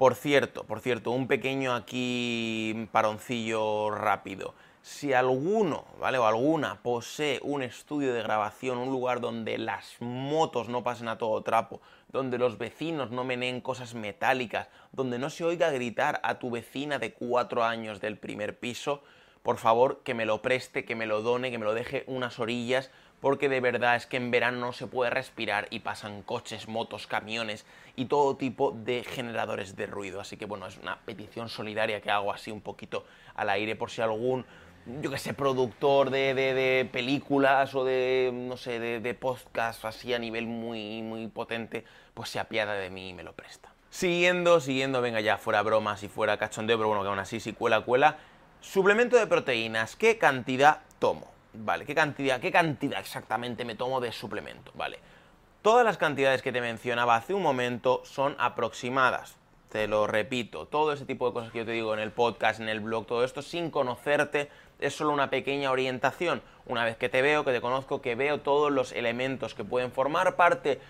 Por 0.00 0.14
cierto, 0.14 0.64
por 0.64 0.80
cierto, 0.80 1.10
un 1.10 1.26
pequeño 1.26 1.74
aquí 1.74 2.88
paroncillo 2.90 3.90
rápido. 3.90 4.54
Si 4.80 5.12
alguno, 5.12 5.84
¿vale? 6.00 6.16
O 6.16 6.24
alguna 6.24 6.82
posee 6.82 7.38
un 7.42 7.62
estudio 7.62 8.14
de 8.14 8.22
grabación, 8.22 8.78
un 8.78 8.88
lugar 8.88 9.20
donde 9.20 9.58
las 9.58 9.96
motos 10.00 10.70
no 10.70 10.82
pasen 10.82 11.08
a 11.08 11.18
todo 11.18 11.42
trapo, 11.42 11.82
donde 12.08 12.38
los 12.38 12.56
vecinos 12.56 13.10
no 13.10 13.24
meneen 13.24 13.60
cosas 13.60 13.92
metálicas, 13.92 14.68
donde 14.90 15.18
no 15.18 15.28
se 15.28 15.44
oiga 15.44 15.68
gritar 15.68 16.18
a 16.24 16.38
tu 16.38 16.50
vecina 16.50 16.98
de 16.98 17.12
cuatro 17.12 17.62
años 17.62 18.00
del 18.00 18.16
primer 18.16 18.58
piso, 18.58 19.02
por 19.42 19.58
favor 19.58 20.00
que 20.02 20.14
me 20.14 20.24
lo 20.24 20.40
preste, 20.40 20.86
que 20.86 20.96
me 20.96 21.04
lo 21.04 21.20
done, 21.20 21.50
que 21.50 21.58
me 21.58 21.66
lo 21.66 21.74
deje 21.74 22.04
unas 22.06 22.38
orillas, 22.38 22.90
porque 23.20 23.48
de 23.48 23.60
verdad 23.60 23.96
es 23.96 24.06
que 24.06 24.16
en 24.16 24.30
verano 24.30 24.58
no 24.58 24.72
se 24.72 24.86
puede 24.86 25.10
respirar 25.10 25.68
y 25.70 25.80
pasan 25.80 26.22
coches, 26.22 26.68
motos, 26.68 27.06
camiones 27.06 27.66
y 27.96 28.06
todo 28.06 28.36
tipo 28.36 28.72
de 28.72 29.04
generadores 29.04 29.76
de 29.76 29.86
ruido. 29.86 30.20
Así 30.20 30.36
que 30.36 30.46
bueno, 30.46 30.66
es 30.66 30.78
una 30.78 30.98
petición 31.00 31.48
solidaria 31.48 32.00
que 32.00 32.10
hago 32.10 32.32
así 32.32 32.50
un 32.50 32.60
poquito 32.60 33.04
al 33.34 33.50
aire 33.50 33.76
por 33.76 33.90
si 33.90 34.00
algún, 34.00 34.46
yo 35.02 35.10
que 35.10 35.18
sé, 35.18 35.34
productor 35.34 36.10
de, 36.10 36.88
películas 36.92 37.74
o 37.74 37.84
de, 37.84 38.30
no 38.32 38.56
sé, 38.56 38.80
de, 38.80 39.00
de 39.00 39.14
podcast 39.14 39.84
así 39.84 40.14
a 40.14 40.18
nivel 40.18 40.46
muy, 40.46 41.02
muy 41.02 41.28
potente, 41.28 41.84
pues 42.14 42.30
se 42.30 42.40
apiada 42.40 42.74
de 42.74 42.90
mí 42.90 43.10
y 43.10 43.14
me 43.14 43.22
lo 43.22 43.32
presta. 43.34 43.70
Siguiendo, 43.90 44.60
siguiendo, 44.60 45.02
venga 45.02 45.20
ya, 45.20 45.36
fuera 45.36 45.62
bromas 45.62 46.02
y 46.04 46.08
fuera 46.08 46.38
cachondeo, 46.38 46.78
pero 46.78 46.88
bueno, 46.88 47.02
que 47.02 47.08
aún 47.08 47.18
así 47.18 47.40
si 47.40 47.52
cuela, 47.52 47.80
cuela. 47.80 48.18
Suplemento 48.60 49.16
de 49.16 49.26
proteínas, 49.26 49.96
¿qué 49.96 50.16
cantidad 50.16 50.82
tomo? 51.00 51.39
Vale, 51.52 51.84
¿qué 51.84 51.94
cantidad, 51.94 52.40
¿qué 52.40 52.52
cantidad 52.52 53.00
exactamente 53.00 53.64
me 53.64 53.74
tomo 53.74 54.00
de 54.00 54.12
suplemento? 54.12 54.72
Vale. 54.74 54.98
Todas 55.62 55.84
las 55.84 55.98
cantidades 55.98 56.42
que 56.42 56.52
te 56.52 56.60
mencionaba 56.60 57.16
hace 57.16 57.34
un 57.34 57.42
momento 57.42 58.02
son 58.04 58.36
aproximadas. 58.38 59.36
Te 59.68 59.86
lo 59.86 60.06
repito, 60.06 60.66
todo 60.66 60.92
ese 60.92 61.04
tipo 61.04 61.26
de 61.26 61.32
cosas 61.32 61.52
que 61.52 61.58
yo 61.58 61.64
te 61.64 61.72
digo 61.72 61.92
en 61.92 62.00
el 62.00 62.12
podcast, 62.12 62.60
en 62.60 62.68
el 62.68 62.80
blog, 62.80 63.06
todo 63.06 63.24
esto 63.24 63.42
sin 63.42 63.70
conocerte 63.70 64.48
es 64.78 64.96
solo 64.96 65.12
una 65.12 65.30
pequeña 65.30 65.70
orientación. 65.70 66.42
Una 66.66 66.84
vez 66.84 66.96
que 66.96 67.08
te 67.08 67.22
veo, 67.22 67.44
que 67.44 67.52
te 67.52 67.60
conozco, 67.60 68.00
que 68.00 68.14
veo 68.14 68.40
todos 68.40 68.72
los 68.72 68.92
elementos 68.92 69.54
que 69.54 69.64
pueden 69.64 69.92
formar 69.92 70.36
parte 70.36 70.80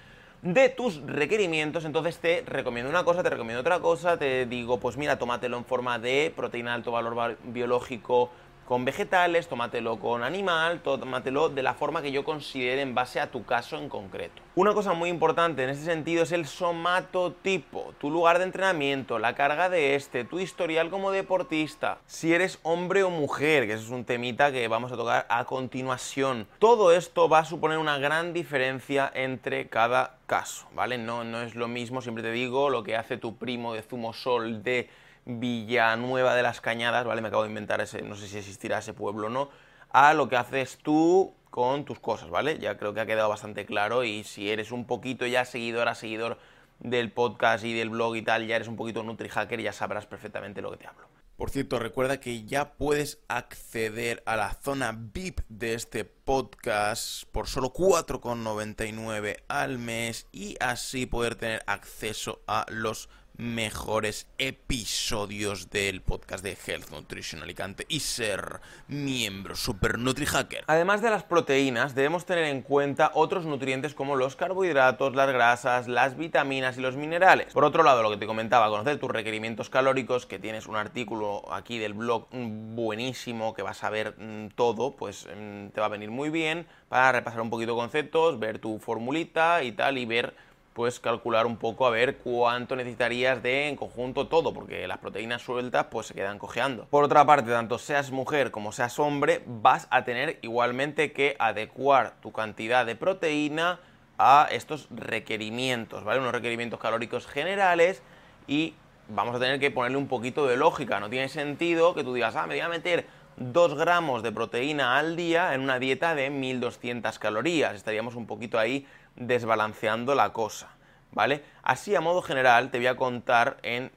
de 0.42 0.68
tus 0.70 1.02
requerimientos, 1.02 1.84
entonces 1.84 2.18
te 2.18 2.42
recomiendo 2.46 2.88
una 2.88 3.04
cosa, 3.04 3.22
te 3.22 3.28
recomiendo 3.28 3.60
otra 3.60 3.80
cosa, 3.80 4.16
te 4.16 4.46
digo, 4.46 4.80
pues 4.80 4.96
mira, 4.96 5.18
tómatelo 5.18 5.58
en 5.58 5.64
forma 5.64 5.98
de 5.98 6.32
proteína 6.34 6.70
de 6.70 6.76
alto 6.76 6.92
valor 6.92 7.36
biológico 7.44 8.30
con 8.70 8.84
vegetales, 8.84 9.48
tómatelo 9.48 9.98
con 9.98 10.22
animal, 10.22 10.80
tómatelo 10.80 11.48
de 11.48 11.60
la 11.60 11.74
forma 11.74 12.02
que 12.02 12.12
yo 12.12 12.22
considere 12.22 12.82
en 12.82 12.94
base 12.94 13.18
a 13.18 13.28
tu 13.28 13.44
caso 13.44 13.76
en 13.76 13.88
concreto. 13.88 14.42
Una 14.54 14.74
cosa 14.74 14.92
muy 14.92 15.10
importante 15.10 15.64
en 15.64 15.70
este 15.70 15.84
sentido 15.84 16.22
es 16.22 16.30
el 16.30 16.46
somatotipo, 16.46 17.92
tu 17.98 18.12
lugar 18.12 18.38
de 18.38 18.44
entrenamiento, 18.44 19.18
la 19.18 19.34
carga 19.34 19.68
de 19.68 19.96
este, 19.96 20.22
tu 20.22 20.38
historial 20.38 20.88
como 20.88 21.10
deportista, 21.10 21.98
si 22.06 22.32
eres 22.32 22.60
hombre 22.62 23.02
o 23.02 23.10
mujer, 23.10 23.66
que 23.66 23.72
ese 23.72 23.82
es 23.82 23.90
un 23.90 24.04
temita 24.04 24.52
que 24.52 24.68
vamos 24.68 24.92
a 24.92 24.96
tocar 24.96 25.26
a 25.28 25.44
continuación. 25.46 26.46
Todo 26.60 26.92
esto 26.92 27.28
va 27.28 27.40
a 27.40 27.44
suponer 27.44 27.78
una 27.78 27.98
gran 27.98 28.32
diferencia 28.32 29.10
entre 29.12 29.66
cada 29.66 30.14
caso, 30.26 30.68
¿vale? 30.76 30.96
No, 30.96 31.24
no 31.24 31.42
es 31.42 31.56
lo 31.56 31.66
mismo, 31.66 32.02
siempre 32.02 32.22
te 32.22 32.30
digo, 32.30 32.70
lo 32.70 32.84
que 32.84 32.94
hace 32.94 33.16
tu 33.16 33.36
primo 33.36 33.74
de 33.74 33.82
Zumosol 33.82 34.62
de 34.62 34.88
Villanueva 35.24 36.34
de 36.34 36.42
las 36.42 36.60
Cañadas, 36.60 37.04
¿vale? 37.04 37.20
Me 37.20 37.28
acabo 37.28 37.42
de 37.42 37.48
inventar 37.48 37.80
ese, 37.80 38.02
no 38.02 38.16
sé 38.16 38.28
si 38.28 38.38
existirá 38.38 38.78
ese 38.78 38.94
pueblo 38.94 39.26
o 39.26 39.30
no, 39.30 39.50
a 39.90 40.14
lo 40.14 40.28
que 40.28 40.36
haces 40.36 40.78
tú 40.78 41.34
con 41.50 41.84
tus 41.84 41.98
cosas, 41.98 42.30
¿vale? 42.30 42.58
Ya 42.58 42.78
creo 42.78 42.94
que 42.94 43.00
ha 43.00 43.06
quedado 43.06 43.28
bastante 43.28 43.66
claro 43.66 44.04
y 44.04 44.24
si 44.24 44.50
eres 44.50 44.72
un 44.72 44.86
poquito 44.86 45.26
ya 45.26 45.44
seguidora, 45.44 45.94
seguidor 45.94 46.38
del 46.78 47.12
podcast 47.12 47.64
y 47.64 47.74
del 47.74 47.90
blog 47.90 48.16
y 48.16 48.22
tal, 48.22 48.46
ya 48.46 48.56
eres 48.56 48.68
un 48.68 48.76
poquito 48.76 49.02
NutriHacker 49.02 49.60
ya 49.60 49.72
sabrás 49.72 50.06
perfectamente 50.06 50.62
lo 50.62 50.70
que 50.70 50.78
te 50.78 50.86
hablo. 50.86 51.10
Por 51.40 51.48
cierto, 51.48 51.78
recuerda 51.78 52.20
que 52.20 52.44
ya 52.44 52.74
puedes 52.74 53.22
acceder 53.28 54.22
a 54.26 54.36
la 54.36 54.52
zona 54.52 54.92
VIP 54.92 55.40
de 55.48 55.72
este 55.72 56.04
podcast 56.04 57.24
por 57.32 57.46
solo 57.46 57.72
4,99 57.72 59.38
al 59.48 59.78
mes 59.78 60.26
y 60.32 60.56
así 60.60 61.06
poder 61.06 61.36
tener 61.36 61.62
acceso 61.66 62.42
a 62.46 62.66
los 62.68 63.08
mejores 63.36 64.26
episodios 64.38 65.70
del 65.70 66.02
podcast 66.02 66.44
de 66.44 66.56
Health 66.66 66.90
Nutrition 66.90 67.42
Alicante 67.42 67.86
y 67.88 68.00
ser 68.00 68.60
miembro 68.88 69.56
Super 69.56 69.98
NutriHacker. 69.98 70.64
Además 70.66 71.02
de 71.02 71.10
las 71.10 71.24
proteínas, 71.24 71.94
debemos 71.94 72.26
tener 72.26 72.44
en 72.44 72.62
cuenta 72.62 73.10
otros 73.14 73.46
nutrientes 73.46 73.94
como 73.94 74.16
los 74.16 74.36
carbohidratos, 74.36 75.14
las 75.14 75.32
grasas, 75.32 75.88
las 75.88 76.16
vitaminas 76.16 76.76
y 76.76 76.80
los 76.80 76.96
minerales. 76.96 77.52
Por 77.52 77.64
otro 77.64 77.82
lado, 77.82 78.02
lo 78.02 78.10
que 78.10 78.16
te 78.16 78.26
comentaba, 78.26 78.68
conocer 78.68 78.98
tus 78.98 79.10
requerimientos 79.10 79.70
calóricos, 79.70 80.26
que 80.26 80.38
tienes 80.38 80.66
un 80.66 80.76
artículo 80.76 81.42
aquí 81.52 81.78
del 81.78 81.94
blog 81.94 82.28
buenísimo 82.30 83.54
que 83.54 83.62
vas 83.62 83.82
a 83.84 83.90
ver 83.90 84.14
mm, 84.18 84.48
todo, 84.54 84.96
pues 84.96 85.26
mm, 85.26 85.68
te 85.68 85.80
va 85.80 85.86
a 85.86 85.90
venir 85.90 86.10
muy 86.10 86.30
bien 86.30 86.66
para 86.88 87.12
repasar 87.12 87.40
un 87.40 87.50
poquito 87.50 87.74
conceptos, 87.76 88.38
ver 88.38 88.58
tu 88.58 88.78
formulita 88.78 89.62
y 89.62 89.72
tal 89.72 89.98
y 89.98 90.06
ver 90.06 90.34
pues 90.72 91.00
calcular 91.00 91.46
un 91.46 91.56
poco 91.56 91.86
a 91.86 91.90
ver 91.90 92.18
cuánto 92.18 92.76
necesitarías 92.76 93.42
de 93.42 93.68
en 93.68 93.76
conjunto 93.76 94.28
todo, 94.28 94.54
porque 94.54 94.86
las 94.86 94.98
proteínas 94.98 95.42
sueltas 95.42 95.86
pues 95.90 96.06
se 96.06 96.14
quedan 96.14 96.38
cojeando. 96.38 96.86
Por 96.86 97.04
otra 97.04 97.24
parte, 97.24 97.50
tanto 97.50 97.78
seas 97.78 98.10
mujer 98.10 98.50
como 98.50 98.72
seas 98.72 98.98
hombre, 98.98 99.42
vas 99.46 99.88
a 99.90 100.04
tener 100.04 100.38
igualmente 100.42 101.12
que 101.12 101.36
adecuar 101.38 102.14
tu 102.22 102.32
cantidad 102.32 102.86
de 102.86 102.94
proteína 102.94 103.80
a 104.18 104.48
estos 104.50 104.86
requerimientos, 104.90 106.04
¿vale? 106.04 106.20
Unos 106.20 106.32
requerimientos 106.32 106.78
calóricos 106.78 107.26
generales 107.26 108.02
y 108.46 108.74
vamos 109.08 109.34
a 109.34 109.40
tener 109.40 109.58
que 109.58 109.70
ponerle 109.70 109.98
un 109.98 110.08
poquito 110.08 110.46
de 110.46 110.56
lógica. 110.56 111.00
No 111.00 111.10
tiene 111.10 111.28
sentido 111.28 111.94
que 111.94 112.04
tú 112.04 112.14
digas, 112.14 112.36
ah, 112.36 112.46
me 112.46 112.54
voy 112.54 112.60
a 112.60 112.68
meter 112.68 113.06
2 113.36 113.74
gramos 113.74 114.22
de 114.22 114.32
proteína 114.32 114.98
al 114.98 115.16
día 115.16 115.54
en 115.54 115.62
una 115.62 115.78
dieta 115.78 116.14
de 116.14 116.30
1200 116.30 117.18
calorías. 117.18 117.74
Estaríamos 117.74 118.14
un 118.14 118.26
poquito 118.26 118.58
ahí 118.58 118.86
desbalanceando 119.16 120.14
la 120.14 120.32
cosa, 120.32 120.68
¿vale? 121.12 121.44
Así, 121.62 121.94
a 121.94 122.00
modo 122.00 122.22
general, 122.22 122.70
te 122.70 122.78
voy 122.78 122.86
a 122.86 122.96
contar 122.96 123.58
en, 123.62 123.92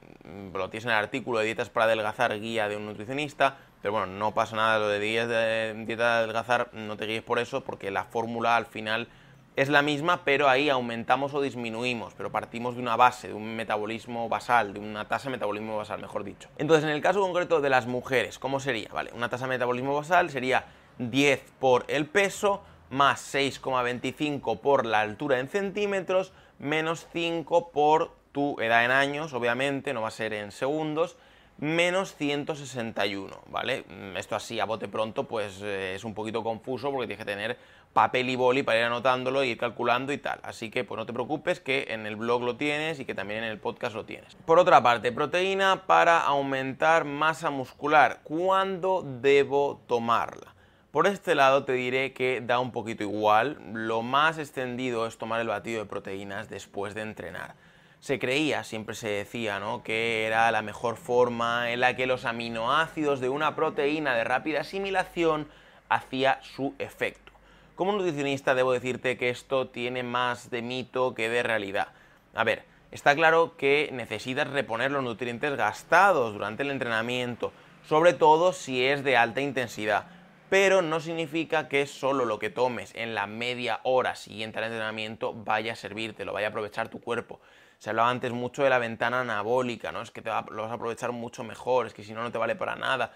lo 0.52 0.70
tienes 0.70 0.84
en 0.84 0.90
el 0.90 0.96
artículo 0.96 1.38
de 1.38 1.46
dietas 1.46 1.70
para 1.70 1.86
adelgazar, 1.86 2.38
guía 2.40 2.68
de 2.68 2.76
un 2.76 2.86
nutricionista, 2.86 3.56
pero 3.82 3.92
bueno, 3.92 4.06
no 4.06 4.32
pasa 4.32 4.56
nada, 4.56 4.78
lo 4.78 4.88
de 4.88 4.98
dieta 4.98 5.28
de, 5.28 5.84
dieta 5.86 6.04
de 6.04 6.18
adelgazar, 6.24 6.70
no 6.72 6.96
te 6.96 7.06
guíes 7.06 7.22
por 7.22 7.38
eso, 7.38 7.62
porque 7.62 7.90
la 7.90 8.04
fórmula 8.04 8.56
al 8.56 8.66
final 8.66 9.08
es 9.56 9.68
la 9.68 9.82
misma, 9.82 10.24
pero 10.24 10.48
ahí 10.48 10.68
aumentamos 10.68 11.32
o 11.34 11.40
disminuimos, 11.40 12.12
pero 12.14 12.32
partimos 12.32 12.74
de 12.74 12.82
una 12.82 12.96
base, 12.96 13.28
de 13.28 13.34
un 13.34 13.54
metabolismo 13.54 14.28
basal, 14.28 14.74
de 14.74 14.80
una 14.80 15.06
tasa 15.06 15.28
de 15.28 15.36
metabolismo 15.36 15.76
basal, 15.76 16.00
mejor 16.00 16.24
dicho. 16.24 16.48
Entonces, 16.58 16.84
en 16.84 16.90
el 16.90 17.00
caso 17.00 17.20
concreto 17.20 17.60
de 17.60 17.70
las 17.70 17.86
mujeres, 17.86 18.38
¿cómo 18.38 18.58
sería? 18.58 18.88
Vale, 18.92 19.12
una 19.14 19.28
tasa 19.28 19.44
de 19.44 19.50
metabolismo 19.50 19.94
basal 19.94 20.30
sería 20.30 20.64
10 20.98 21.52
por 21.60 21.84
el 21.88 22.06
peso 22.06 22.62
más 22.94 23.34
6,25 23.34 24.60
por 24.60 24.86
la 24.86 25.00
altura 25.00 25.40
en 25.40 25.48
centímetros, 25.48 26.32
menos 26.58 27.08
5 27.12 27.70
por 27.72 28.12
tu 28.32 28.60
edad 28.60 28.84
en 28.84 28.92
años, 28.92 29.32
obviamente, 29.32 29.92
no 29.92 30.02
va 30.02 30.08
a 30.08 30.12
ser 30.12 30.32
en 30.32 30.52
segundos, 30.52 31.16
menos 31.58 32.14
161, 32.16 33.42
¿vale? 33.48 33.84
Mm, 33.88 34.16
esto 34.16 34.36
así 34.36 34.58
a 34.60 34.64
bote 34.64 34.88
pronto 34.88 35.24
pues 35.24 35.60
eh, 35.62 35.94
es 35.94 36.04
un 36.04 36.14
poquito 36.14 36.42
confuso 36.42 36.90
porque 36.90 37.06
tienes 37.06 37.24
que 37.24 37.30
tener 37.30 37.58
papel 37.92 38.28
y 38.28 38.36
boli 38.36 38.62
para 38.62 38.78
ir 38.80 38.84
anotándolo 38.84 39.44
y 39.44 39.50
ir 39.50 39.58
calculando 39.58 40.12
y 40.12 40.18
tal. 40.18 40.40
Así 40.42 40.70
que 40.70 40.84
pues 40.84 40.98
no 40.98 41.06
te 41.06 41.12
preocupes 41.12 41.60
que 41.60 41.86
en 41.90 42.06
el 42.06 42.16
blog 42.16 42.42
lo 42.42 42.56
tienes 42.56 42.98
y 42.98 43.04
que 43.04 43.14
también 43.14 43.44
en 43.44 43.50
el 43.50 43.58
podcast 43.58 43.94
lo 43.94 44.04
tienes. 44.04 44.34
Por 44.46 44.58
otra 44.58 44.82
parte, 44.82 45.12
proteína 45.12 45.86
para 45.86 46.20
aumentar 46.20 47.04
masa 47.04 47.50
muscular. 47.50 48.20
¿Cuándo 48.24 49.04
debo 49.20 49.80
tomarla? 49.86 50.53
Por 50.94 51.08
este 51.08 51.34
lado 51.34 51.64
te 51.64 51.72
diré 51.72 52.12
que 52.12 52.40
da 52.40 52.60
un 52.60 52.70
poquito 52.70 53.02
igual, 53.02 53.58
lo 53.72 54.02
más 54.02 54.38
extendido 54.38 55.08
es 55.08 55.18
tomar 55.18 55.40
el 55.40 55.48
batido 55.48 55.80
de 55.80 55.88
proteínas 55.88 56.48
después 56.48 56.94
de 56.94 57.02
entrenar. 57.02 57.56
Se 57.98 58.20
creía, 58.20 58.62
siempre 58.62 58.94
se 58.94 59.08
decía, 59.08 59.58
¿no? 59.58 59.82
que 59.82 60.24
era 60.24 60.52
la 60.52 60.62
mejor 60.62 60.96
forma 60.96 61.72
en 61.72 61.80
la 61.80 61.96
que 61.96 62.06
los 62.06 62.24
aminoácidos 62.24 63.18
de 63.18 63.28
una 63.28 63.56
proteína 63.56 64.14
de 64.14 64.22
rápida 64.22 64.60
asimilación 64.60 65.48
hacía 65.88 66.38
su 66.42 66.76
efecto. 66.78 67.32
Como 67.74 67.90
nutricionista 67.90 68.54
debo 68.54 68.70
decirte 68.70 69.16
que 69.16 69.30
esto 69.30 69.66
tiene 69.66 70.04
más 70.04 70.48
de 70.48 70.62
mito 70.62 71.12
que 71.12 71.28
de 71.28 71.42
realidad. 71.42 71.88
A 72.36 72.44
ver, 72.44 72.62
está 72.92 73.16
claro 73.16 73.56
que 73.56 73.90
necesitas 73.92 74.48
reponer 74.48 74.92
los 74.92 75.02
nutrientes 75.02 75.56
gastados 75.56 76.34
durante 76.34 76.62
el 76.62 76.70
entrenamiento, 76.70 77.52
sobre 77.88 78.12
todo 78.12 78.52
si 78.52 78.84
es 78.84 79.02
de 79.02 79.16
alta 79.16 79.40
intensidad 79.40 80.13
pero 80.54 80.82
no 80.82 81.00
significa 81.00 81.66
que 81.66 81.84
solo 81.84 82.24
lo 82.24 82.38
que 82.38 82.48
tomes 82.48 82.94
en 82.94 83.16
la 83.16 83.26
media 83.26 83.80
hora 83.82 84.14
siguiente 84.14 84.58
al 84.58 84.66
entrenamiento 84.66 85.34
vaya 85.34 85.72
a 85.72 85.74
servirte, 85.74 86.24
lo 86.24 86.32
vaya 86.32 86.46
a 86.46 86.50
aprovechar 86.50 86.90
tu 86.90 87.00
cuerpo. 87.00 87.40
Se 87.78 87.90
hablaba 87.90 88.08
antes 88.08 88.30
mucho 88.30 88.62
de 88.62 88.70
la 88.70 88.78
ventana 88.78 89.22
anabólica, 89.22 89.90
¿no? 89.90 90.00
Es 90.00 90.12
que 90.12 90.22
te 90.22 90.30
lo 90.30 90.62
vas 90.62 90.70
a 90.70 90.74
aprovechar 90.74 91.10
mucho 91.10 91.42
mejor, 91.42 91.88
es 91.88 91.92
que 91.92 92.04
si 92.04 92.12
no, 92.12 92.22
no 92.22 92.30
te 92.30 92.38
vale 92.38 92.54
para 92.54 92.76
nada. 92.76 93.10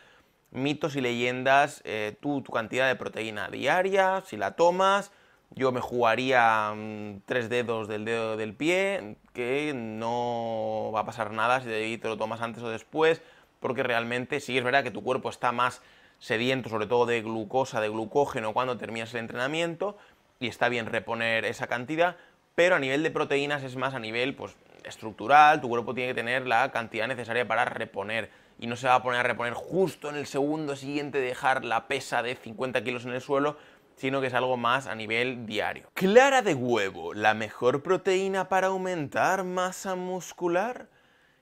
Mitos 0.50 0.96
y 0.96 1.00
leyendas, 1.00 1.80
eh, 1.84 2.16
tú, 2.20 2.42
tu 2.42 2.50
cantidad 2.50 2.88
de 2.88 2.96
proteína 2.96 3.48
diaria, 3.50 4.20
si 4.26 4.36
la 4.36 4.56
tomas, 4.56 5.12
yo 5.50 5.70
me 5.70 5.80
jugaría 5.80 6.72
mm, 6.74 7.20
tres 7.24 7.48
dedos 7.48 7.86
del 7.86 8.04
dedo 8.04 8.36
del 8.36 8.52
pie, 8.52 9.14
que 9.32 9.74
no 9.76 10.90
va 10.92 11.02
a 11.02 11.06
pasar 11.06 11.30
nada 11.30 11.60
si 11.60 11.98
te 11.98 12.08
lo 12.08 12.16
tomas 12.16 12.40
antes 12.40 12.64
o 12.64 12.68
después, 12.68 13.22
porque 13.60 13.84
realmente 13.84 14.40
sí 14.40 14.58
es 14.58 14.64
verdad 14.64 14.82
que 14.82 14.90
tu 14.90 15.04
cuerpo 15.04 15.30
está 15.30 15.52
más 15.52 15.82
sediento 16.18 16.68
sobre 16.68 16.86
todo 16.86 17.06
de 17.06 17.22
glucosa, 17.22 17.80
de 17.80 17.88
glucógeno 17.88 18.52
cuando 18.52 18.76
terminas 18.76 19.12
el 19.14 19.20
entrenamiento 19.20 19.96
y 20.40 20.48
está 20.48 20.68
bien 20.68 20.86
reponer 20.86 21.44
esa 21.44 21.66
cantidad, 21.66 22.16
pero 22.54 22.76
a 22.76 22.78
nivel 22.78 23.02
de 23.02 23.10
proteínas 23.10 23.62
es 23.62 23.76
más 23.76 23.94
a 23.94 23.98
nivel 23.98 24.34
pues, 24.34 24.56
estructural, 24.84 25.60
tu 25.60 25.68
cuerpo 25.68 25.94
tiene 25.94 26.10
que 26.10 26.20
tener 26.20 26.46
la 26.46 26.70
cantidad 26.70 27.06
necesaria 27.06 27.46
para 27.46 27.64
reponer 27.64 28.30
y 28.58 28.66
no 28.66 28.76
se 28.76 28.88
va 28.88 28.96
a 28.96 29.02
poner 29.02 29.20
a 29.20 29.24
reponer 29.24 29.54
justo 29.54 30.10
en 30.10 30.16
el 30.16 30.26
segundo 30.26 30.74
siguiente 30.76 31.20
dejar 31.20 31.64
la 31.64 31.86
pesa 31.86 32.22
de 32.22 32.34
50 32.34 32.82
kilos 32.82 33.04
en 33.04 33.12
el 33.12 33.20
suelo, 33.20 33.56
sino 33.96 34.20
que 34.20 34.28
es 34.28 34.34
algo 34.34 34.56
más 34.56 34.86
a 34.86 34.94
nivel 34.94 35.46
diario. 35.46 35.88
Clara 35.94 36.42
de 36.42 36.54
huevo, 36.54 37.14
la 37.14 37.34
mejor 37.34 37.82
proteína 37.82 38.48
para 38.48 38.68
aumentar 38.68 39.44
masa 39.44 39.94
muscular 39.94 40.88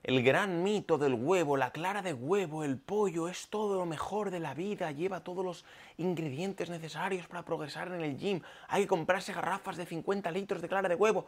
el 0.06 0.22
gran 0.22 0.62
mito 0.62 0.98
del 0.98 1.14
huevo, 1.14 1.56
la 1.56 1.72
clara 1.72 2.00
de 2.00 2.12
huevo, 2.12 2.62
el 2.62 2.78
pollo, 2.78 3.28
es 3.28 3.48
todo 3.48 3.76
lo 3.76 3.86
mejor 3.86 4.30
de 4.30 4.38
la 4.38 4.54
vida, 4.54 4.92
lleva 4.92 5.24
todos 5.24 5.44
los 5.44 5.64
ingredientes 5.96 6.70
necesarios 6.70 7.26
para 7.26 7.44
progresar 7.44 7.88
en 7.88 8.00
el 8.00 8.16
gym. 8.16 8.40
Hay 8.68 8.82
que 8.82 8.88
comprarse 8.88 9.32
garrafas 9.32 9.76
de 9.76 9.84
50 9.84 10.30
litros 10.30 10.62
de 10.62 10.68
clara 10.68 10.88
de 10.88 10.94
huevo. 10.94 11.26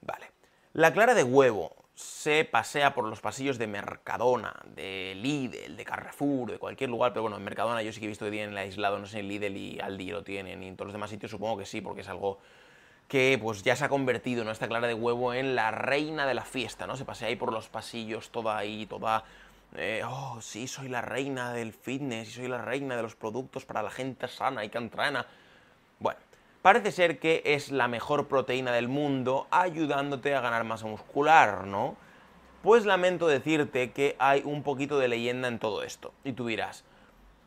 Vale. 0.00 0.30
La 0.72 0.90
clara 0.94 1.12
de 1.12 1.22
huevo 1.22 1.76
se 1.94 2.46
pasea 2.46 2.94
por 2.94 3.04
los 3.04 3.20
pasillos 3.20 3.58
de 3.58 3.66
Mercadona, 3.66 4.58
de 4.74 5.12
Lidl, 5.14 5.76
de 5.76 5.84
Carrefour, 5.84 6.52
de 6.52 6.58
cualquier 6.58 6.88
lugar, 6.88 7.12
pero 7.12 7.24
bueno, 7.24 7.36
en 7.36 7.44
Mercadona 7.44 7.82
yo 7.82 7.92
sí 7.92 8.00
que 8.00 8.06
he 8.06 8.08
visto 8.08 8.24
que 8.24 8.30
tienen 8.30 8.56
aislado, 8.56 8.98
no 8.98 9.04
sé, 9.04 9.22
Lidl 9.22 9.54
y 9.54 9.80
Aldi 9.80 10.12
lo 10.12 10.24
tienen, 10.24 10.62
y 10.62 10.68
en 10.68 10.76
todos 10.76 10.86
los 10.86 10.94
demás 10.94 11.10
sitios 11.10 11.30
supongo 11.30 11.58
que 11.58 11.66
sí, 11.66 11.82
porque 11.82 12.00
es 12.00 12.08
algo 12.08 12.38
que 13.08 13.38
pues 13.42 13.62
ya 13.62 13.74
se 13.74 13.86
ha 13.86 13.88
convertido, 13.88 14.44
¿no? 14.44 14.50
Esta 14.50 14.68
clara 14.68 14.86
de 14.86 14.94
huevo 14.94 15.32
en 15.32 15.56
la 15.56 15.70
reina 15.70 16.26
de 16.26 16.34
la 16.34 16.44
fiesta, 16.44 16.86
¿no? 16.86 16.96
Se 16.96 17.06
pasea 17.06 17.28
ahí 17.28 17.36
por 17.36 17.52
los 17.52 17.68
pasillos, 17.68 18.30
toda 18.30 18.56
ahí, 18.56 18.86
toda... 18.86 19.24
Eh, 19.76 20.02
oh, 20.06 20.38
sí, 20.40 20.68
soy 20.68 20.88
la 20.88 21.00
reina 21.00 21.52
del 21.52 21.72
fitness 21.72 22.28
y 22.28 22.32
soy 22.32 22.48
la 22.48 22.62
reina 22.62 22.96
de 22.96 23.02
los 23.02 23.16
productos 23.16 23.64
para 23.64 23.82
la 23.82 23.90
gente 23.90 24.28
sana 24.28 24.64
y 24.64 24.68
que 24.68 24.78
entrena. 24.78 25.26
Bueno, 25.98 26.20
parece 26.60 26.92
ser 26.92 27.18
que 27.18 27.42
es 27.44 27.70
la 27.70 27.88
mejor 27.88 28.28
proteína 28.28 28.72
del 28.72 28.88
mundo 28.88 29.46
ayudándote 29.50 30.34
a 30.34 30.40
ganar 30.40 30.64
masa 30.64 30.86
muscular, 30.86 31.66
¿no? 31.66 31.96
Pues 32.62 32.84
lamento 32.84 33.26
decirte 33.26 33.92
que 33.92 34.16
hay 34.18 34.42
un 34.44 34.62
poquito 34.62 34.98
de 34.98 35.08
leyenda 35.08 35.48
en 35.48 35.58
todo 35.58 35.82
esto. 35.82 36.12
Y 36.24 36.32
tú 36.32 36.46
dirás, 36.46 36.84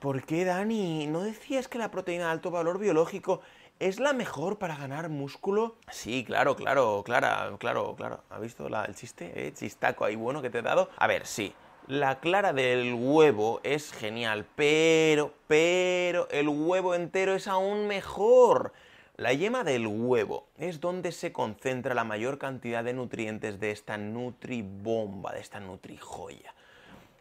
¿Por 0.02 0.24
qué, 0.24 0.46
Dani? 0.46 1.06
¿No 1.06 1.22
decías 1.22 1.68
que 1.68 1.78
la 1.78 1.92
proteína 1.92 2.26
de 2.26 2.32
alto 2.32 2.50
valor 2.50 2.80
biológico 2.80 3.42
es 3.82 4.00
la 4.00 4.14
mejor 4.14 4.60
para 4.60 4.76
ganar 4.76 5.10
músculo? 5.10 5.76
Sí, 5.90 6.24
claro, 6.24 6.56
claro, 6.56 7.02
claro, 7.04 7.58
claro, 7.58 7.96
claro. 7.96 8.24
¿Has 8.30 8.40
visto 8.40 8.68
el 8.68 8.96
chiste? 8.96 9.32
¿Eh? 9.36 9.54
Chistaco 9.54 10.06
ahí 10.06 10.16
bueno 10.16 10.44
que 10.44 10.52
te 10.52 10.60
he 10.60 10.62
dado. 10.62 10.92
A 10.98 11.08
ver, 11.08 11.26
sí. 11.26 11.52
La 11.88 12.20
clara 12.20 12.54
del 12.54 12.94
huevo 12.94 13.60
es 13.64 13.92
genial, 13.92 14.46
pero, 14.56 15.34
pero, 15.48 16.30
el 16.30 16.48
huevo 16.48 16.94
entero 16.94 17.34
es 17.34 17.48
aún 17.48 17.88
mejor. 17.88 18.72
La 19.18 19.34
yema 19.34 19.64
del 19.64 19.88
huevo 19.88 20.48
es 20.60 20.80
donde 20.80 21.12
se 21.12 21.34
concentra 21.34 21.96
la 21.96 22.04
mayor 22.04 22.38
cantidad 22.38 22.84
de 22.84 22.94
nutrientes 22.94 23.60
de 23.60 23.72
esta 23.72 23.98
nutribomba, 23.98 25.34
de 25.34 25.40
esta 25.40 25.60
nutrijoya. 25.60 26.54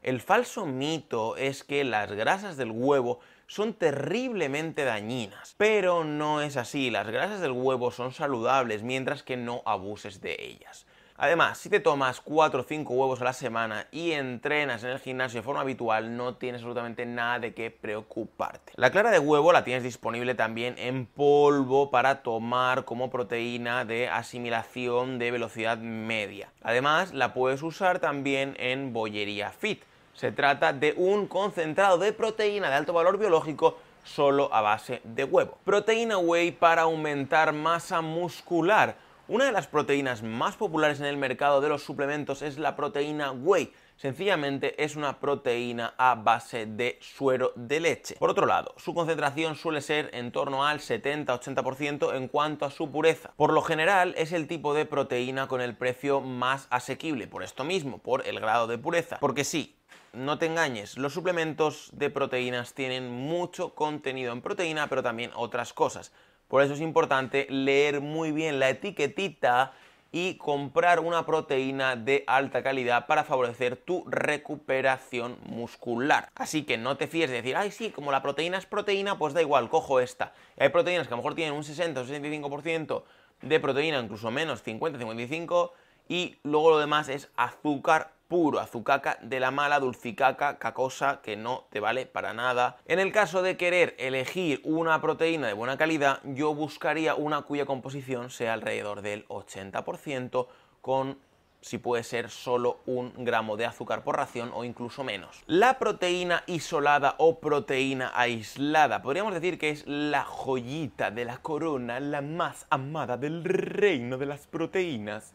El 0.02 0.20
falso 0.20 0.66
mito 0.66 1.36
es 1.36 1.64
que 1.64 1.84
las 1.84 2.12
grasas 2.12 2.58
del 2.58 2.70
huevo 2.70 3.20
son 3.50 3.74
terriblemente 3.74 4.84
dañinas, 4.84 5.56
pero 5.56 6.04
no 6.04 6.40
es 6.40 6.56
así, 6.56 6.88
las 6.88 7.08
grasas 7.08 7.40
del 7.40 7.50
huevo 7.50 7.90
son 7.90 8.12
saludables 8.12 8.84
mientras 8.84 9.24
que 9.24 9.36
no 9.36 9.62
abuses 9.66 10.20
de 10.20 10.36
ellas. 10.38 10.86
Además, 11.16 11.58
si 11.58 11.68
te 11.68 11.80
tomas 11.80 12.20
4 12.20 12.60
o 12.60 12.62
5 12.62 12.94
huevos 12.94 13.20
a 13.20 13.24
la 13.24 13.32
semana 13.32 13.88
y 13.90 14.12
entrenas 14.12 14.84
en 14.84 14.90
el 14.90 15.00
gimnasio 15.00 15.40
de 15.40 15.42
forma 15.42 15.62
habitual, 15.62 16.16
no 16.16 16.36
tienes 16.36 16.60
absolutamente 16.60 17.06
nada 17.06 17.40
de 17.40 17.52
qué 17.52 17.72
preocuparte. 17.72 18.72
La 18.76 18.92
clara 18.92 19.10
de 19.10 19.18
huevo 19.18 19.52
la 19.52 19.64
tienes 19.64 19.82
disponible 19.82 20.36
también 20.36 20.76
en 20.78 21.06
polvo 21.06 21.90
para 21.90 22.22
tomar 22.22 22.84
como 22.84 23.10
proteína 23.10 23.84
de 23.84 24.08
asimilación 24.08 25.18
de 25.18 25.32
velocidad 25.32 25.76
media. 25.76 26.52
Además, 26.62 27.12
la 27.12 27.34
puedes 27.34 27.64
usar 27.64 27.98
también 27.98 28.54
en 28.60 28.92
bollería 28.92 29.50
fit. 29.50 29.82
Se 30.20 30.32
trata 30.32 30.74
de 30.74 30.92
un 30.98 31.26
concentrado 31.26 31.96
de 31.96 32.12
proteína 32.12 32.68
de 32.68 32.74
alto 32.74 32.92
valor 32.92 33.16
biológico 33.16 33.78
solo 34.04 34.52
a 34.52 34.60
base 34.60 35.00
de 35.02 35.24
huevo. 35.24 35.56
Proteína 35.64 36.18
whey 36.18 36.50
para 36.50 36.82
aumentar 36.82 37.54
masa 37.54 38.02
muscular 38.02 38.96
una 39.28 39.46
de 39.46 39.52
las 39.52 39.66
proteínas 39.66 40.22
más 40.22 40.56
populares 40.56 41.00
en 41.00 41.06
el 41.06 41.16
mercado 41.16 41.62
de 41.62 41.70
los 41.70 41.84
suplementos 41.84 42.42
es 42.42 42.58
la 42.58 42.76
proteína 42.76 43.30
whey. 43.30 43.72
Sencillamente 43.96 44.82
es 44.82 44.96
una 44.96 45.20
proteína 45.20 45.94
a 45.96 46.16
base 46.16 46.66
de 46.66 46.98
suero 47.00 47.52
de 47.54 47.80
leche. 47.80 48.16
Por 48.18 48.28
otro 48.28 48.44
lado, 48.44 48.74
su 48.76 48.92
concentración 48.92 49.56
suele 49.56 49.80
ser 49.80 50.10
en 50.12 50.32
torno 50.32 50.66
al 50.66 50.80
70-80% 50.80 52.14
en 52.14 52.28
cuanto 52.28 52.66
a 52.66 52.70
su 52.70 52.90
pureza. 52.90 53.30
Por 53.36 53.52
lo 53.52 53.62
general 53.62 54.12
es 54.18 54.32
el 54.32 54.48
tipo 54.48 54.74
de 54.74 54.84
proteína 54.84 55.48
con 55.48 55.60
el 55.60 55.76
precio 55.76 56.20
más 56.20 56.66
asequible, 56.68 57.26
por 57.26 57.42
esto 57.42 57.64
mismo, 57.64 57.98
por 57.98 58.26
el 58.26 58.38
grado 58.38 58.66
de 58.66 58.78
pureza. 58.78 59.18
Porque 59.20 59.44
sí, 59.44 59.79
no 60.12 60.38
te 60.38 60.46
engañes, 60.46 60.98
los 60.98 61.12
suplementos 61.12 61.90
de 61.92 62.10
proteínas 62.10 62.74
tienen 62.74 63.10
mucho 63.10 63.74
contenido 63.74 64.32
en 64.32 64.42
proteína, 64.42 64.88
pero 64.88 65.02
también 65.02 65.30
otras 65.34 65.72
cosas. 65.72 66.12
Por 66.48 66.62
eso 66.62 66.74
es 66.74 66.80
importante 66.80 67.46
leer 67.48 68.00
muy 68.00 68.32
bien 68.32 68.58
la 68.58 68.70
etiquetita 68.70 69.72
y 70.12 70.34
comprar 70.34 70.98
una 70.98 71.24
proteína 71.24 71.94
de 71.94 72.24
alta 72.26 72.62
calidad 72.62 73.06
para 73.06 73.22
favorecer 73.22 73.76
tu 73.76 74.04
recuperación 74.08 75.38
muscular. 75.44 76.28
Así 76.34 76.64
que 76.64 76.76
no 76.76 76.96
te 76.96 77.06
fíes 77.06 77.30
de 77.30 77.36
decir, 77.36 77.56
ay 77.56 77.70
sí, 77.70 77.90
como 77.90 78.10
la 78.10 78.22
proteína 78.22 78.58
es 78.58 78.66
proteína, 78.66 79.18
pues 79.18 79.34
da 79.34 79.40
igual, 79.40 79.68
cojo 79.68 80.00
esta. 80.00 80.32
hay 80.58 80.70
proteínas 80.70 81.06
que 81.06 81.14
a 81.14 81.16
lo 81.16 81.22
mejor 81.22 81.36
tienen 81.36 81.54
un 81.54 81.62
60 81.62 82.00
o 82.00 82.04
65% 82.04 83.02
de 83.42 83.60
proteína, 83.60 84.00
incluso 84.00 84.30
menos, 84.30 84.64
50-55%, 84.64 85.70
y 86.08 86.38
luego 86.42 86.70
lo 86.70 86.78
demás 86.80 87.08
es 87.08 87.30
azúcar 87.36 88.12
puro, 88.30 88.60
azucaca 88.60 89.18
de 89.22 89.40
la 89.40 89.50
mala, 89.50 89.80
dulcicaca, 89.80 90.58
cacosa, 90.58 91.20
que 91.20 91.36
no 91.36 91.66
te 91.70 91.80
vale 91.80 92.06
para 92.06 92.32
nada. 92.32 92.76
En 92.86 93.00
el 93.00 93.10
caso 93.10 93.42
de 93.42 93.56
querer 93.56 93.96
elegir 93.98 94.60
una 94.62 95.00
proteína 95.00 95.48
de 95.48 95.52
buena 95.52 95.76
calidad, 95.76 96.20
yo 96.22 96.54
buscaría 96.54 97.16
una 97.16 97.42
cuya 97.42 97.66
composición 97.66 98.30
sea 98.30 98.54
alrededor 98.54 99.02
del 99.02 99.26
80% 99.26 100.46
con 100.80 101.18
si 101.60 101.78
puede 101.78 102.04
ser 102.04 102.30
solo 102.30 102.78
un 102.86 103.12
gramo 103.18 103.56
de 103.56 103.66
azúcar 103.66 104.04
por 104.04 104.16
ración 104.16 104.52
o 104.54 104.64
incluso 104.64 105.02
menos. 105.02 105.42
La 105.46 105.78
proteína 105.80 106.44
isolada 106.46 107.16
o 107.18 107.40
proteína 107.40 108.12
aislada, 108.14 109.02
podríamos 109.02 109.34
decir 109.34 109.58
que 109.58 109.70
es 109.70 109.86
la 109.88 110.24
joyita 110.24 111.10
de 111.10 111.24
la 111.24 111.38
corona, 111.38 111.98
la 111.98 112.22
más 112.22 112.66
amada 112.70 113.16
del 113.16 113.42
reino 113.44 114.18
de 114.18 114.26
las 114.26 114.46
proteínas. 114.46 115.34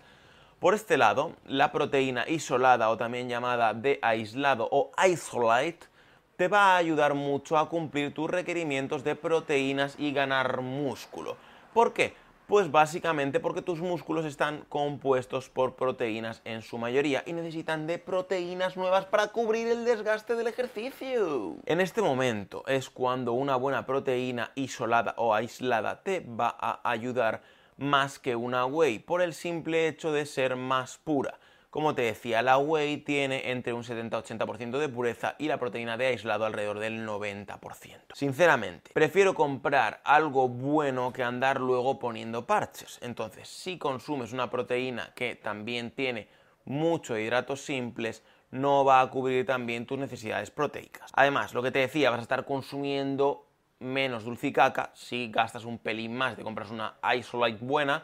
Por 0.59 0.73
este 0.73 0.97
lado, 0.97 1.33
la 1.45 1.71
proteína 1.71 2.25
isolada 2.27 2.89
o 2.89 2.97
también 2.97 3.27
llamada 3.27 3.73
de 3.73 3.99
aislado 4.01 4.67
o 4.71 4.91
isolate 5.05 5.87
te 6.37 6.47
va 6.47 6.73
a 6.73 6.77
ayudar 6.77 7.13
mucho 7.13 7.57
a 7.57 7.67
cumplir 7.67 8.13
tus 8.13 8.29
requerimientos 8.29 9.03
de 9.03 9.15
proteínas 9.15 9.95
y 9.99 10.13
ganar 10.13 10.61
músculo. 10.61 11.35
¿Por 11.73 11.93
qué? 11.93 12.13
Pues 12.47 12.71
básicamente 12.71 13.39
porque 13.39 13.61
tus 13.61 13.81
músculos 13.81 14.23
están 14.23 14.65
compuestos 14.69 15.49
por 15.49 15.75
proteínas 15.75 16.41
en 16.45 16.61
su 16.61 16.77
mayoría 16.77 17.23
y 17.25 17.33
necesitan 17.33 17.85
de 17.85 17.97
proteínas 17.97 18.77
nuevas 18.77 19.05
para 19.05 19.29
cubrir 19.29 19.67
el 19.67 19.83
desgaste 19.83 20.35
del 20.35 20.47
ejercicio. 20.47 21.55
En 21.65 21.81
este 21.81 22.01
momento 22.01 22.63
es 22.67 22.89
cuando 22.89 23.33
una 23.33 23.55
buena 23.55 23.85
proteína 23.85 24.51
isolada 24.55 25.15
o 25.17 25.33
aislada 25.33 26.01
te 26.01 26.19
va 26.21 26.55
a 26.59 26.79
ayudar 26.89 27.41
más 27.77 28.19
que 28.19 28.35
una 28.35 28.65
whey, 28.65 28.99
por 28.99 29.21
el 29.21 29.33
simple 29.33 29.87
hecho 29.87 30.11
de 30.11 30.25
ser 30.25 30.55
más 30.55 30.97
pura. 30.97 31.39
Como 31.75 31.93
te 31.93 32.03
decía, 32.03 32.41
la 32.41 32.57
whey 32.57 32.99
tiene 32.99 33.51
entre 33.51 33.73
un 33.73 33.83
70-80% 33.83 34.77
de 34.79 34.87
pureza 34.87 35.35
y 35.37 35.49
la 35.49 35.59
proteína 35.59 35.97
de 35.97 36.05
aislado 36.05 36.45
alrededor 36.45 36.79
del 36.79 37.05
90%. 37.05 37.59
Sinceramente, 38.13 38.91
prefiero 38.93 39.33
comprar 39.33 39.99
algo 40.05 40.47
bueno 40.47 41.11
que 41.11 41.21
andar 41.21 41.59
luego 41.59 41.99
poniendo 41.99 42.47
parches. 42.47 42.97
Entonces, 43.01 43.49
si 43.49 43.77
consumes 43.77 44.31
una 44.31 44.49
proteína 44.49 45.11
que 45.15 45.35
también 45.35 45.91
tiene 45.91 46.29
muchos 46.63 47.19
hidratos 47.19 47.59
simples, 47.59 48.23
no 48.51 48.85
va 48.85 49.01
a 49.01 49.09
cubrir 49.09 49.45
también 49.45 49.85
tus 49.85 49.97
necesidades 49.97 50.51
proteicas. 50.51 51.11
Además, 51.13 51.53
lo 51.53 51.61
que 51.61 51.71
te 51.71 51.79
decía, 51.79 52.09
vas 52.09 52.19
a 52.19 52.23
estar 52.23 52.45
consumiendo 52.45 53.44
menos 53.79 54.23
dulcicaca 54.23 54.91
si 54.93 55.29
gastas 55.31 55.65
un 55.65 55.77
pelín 55.77 56.15
más, 56.15 56.35
te 56.35 56.43
compras 56.43 56.71
una 56.71 56.95
Isolite 57.15 57.63
buena, 57.63 58.03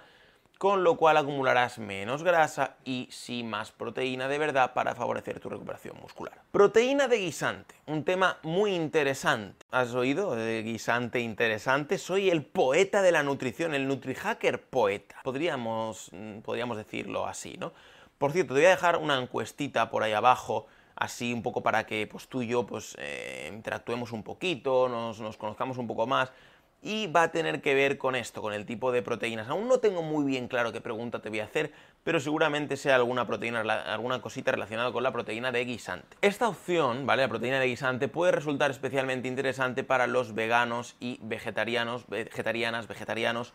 con 0.61 0.83
lo 0.83 0.95
cual 0.95 1.17
acumularás 1.17 1.79
menos 1.79 2.21
grasa 2.21 2.75
y 2.85 3.07
sí 3.09 3.43
más 3.43 3.71
proteína 3.71 4.27
de 4.27 4.37
verdad 4.37 4.73
para 4.75 4.93
favorecer 4.93 5.39
tu 5.39 5.49
recuperación 5.49 5.97
muscular. 5.99 6.39
Proteína 6.51 7.07
de 7.07 7.17
guisante, 7.17 7.73
un 7.87 8.03
tema 8.03 8.37
muy 8.43 8.75
interesante. 8.75 9.65
¿Has 9.71 9.95
oído 9.95 10.35
de 10.35 10.61
guisante 10.61 11.19
interesante? 11.19 11.97
Soy 11.97 12.29
el 12.29 12.45
poeta 12.45 13.01
de 13.01 13.11
la 13.11 13.23
nutrición, 13.23 13.73
el 13.73 13.87
NutriHacker 13.87 14.61
poeta. 14.61 15.15
Podríamos, 15.23 16.11
mm, 16.11 16.41
podríamos 16.41 16.77
decirlo 16.77 17.25
así, 17.25 17.57
¿no? 17.57 17.73
Por 18.19 18.31
cierto, 18.31 18.53
te 18.53 18.59
voy 18.59 18.67
a 18.67 18.69
dejar 18.69 18.97
una 18.97 19.17
encuestita 19.17 19.89
por 19.89 20.03
ahí 20.03 20.13
abajo 20.13 20.67
así 21.01 21.33
un 21.33 21.41
poco 21.41 21.61
para 21.63 21.87
que 21.87 22.05
pues, 22.05 22.27
tú 22.27 22.43
y 22.43 22.47
yo 22.47 22.65
pues, 22.65 22.95
eh, 22.99 23.49
interactuemos 23.51 24.11
un 24.11 24.21
poquito, 24.21 24.87
nos, 24.87 25.19
nos, 25.19 25.35
conozcamos 25.35 25.79
un 25.79 25.87
poco 25.87 26.05
más. 26.05 26.31
Y 26.83 27.07
va 27.07 27.23
a 27.23 27.31
tener 27.31 27.61
que 27.61 27.75
ver 27.75 27.97
con 27.97 28.15
esto, 28.15 28.41
con 28.41 28.53
el 28.53 28.65
tipo 28.65 28.91
de 28.91 29.01
proteínas. 29.01 29.49
Aún 29.49 29.67
no 29.67 29.79
tengo 29.79 30.01
muy 30.03 30.25
bien 30.25 30.47
claro 30.47 30.71
qué 30.71 30.81
pregunta 30.81 31.19
te 31.19 31.29
voy 31.29 31.39
a 31.39 31.45
hacer, 31.45 31.71
pero 32.03 32.19
seguramente 32.19 32.77
sea 32.77 32.95
alguna 32.95 33.25
proteína, 33.27 33.61
alguna 33.61 34.21
cosita 34.21 34.51
relacionada 34.51 34.91
con 34.91 35.03
la 35.03 35.11
proteína 35.11 35.51
de 35.51 35.65
guisante. 35.65 36.17
Esta 36.21 36.47
opción, 36.47 37.05
¿vale? 37.05 37.23
La 37.23 37.29
proteína 37.29 37.59
de 37.59 37.67
guisante 37.67 38.07
puede 38.07 38.31
resultar 38.31 38.71
especialmente 38.71 39.27
interesante 39.27 39.83
para 39.83 40.07
los 40.07 40.33
veganos 40.33 40.95
y 40.99 41.19
vegetarianos, 41.21 42.07
vegetarianas, 42.07 42.87
vegetarianos, 42.87 43.53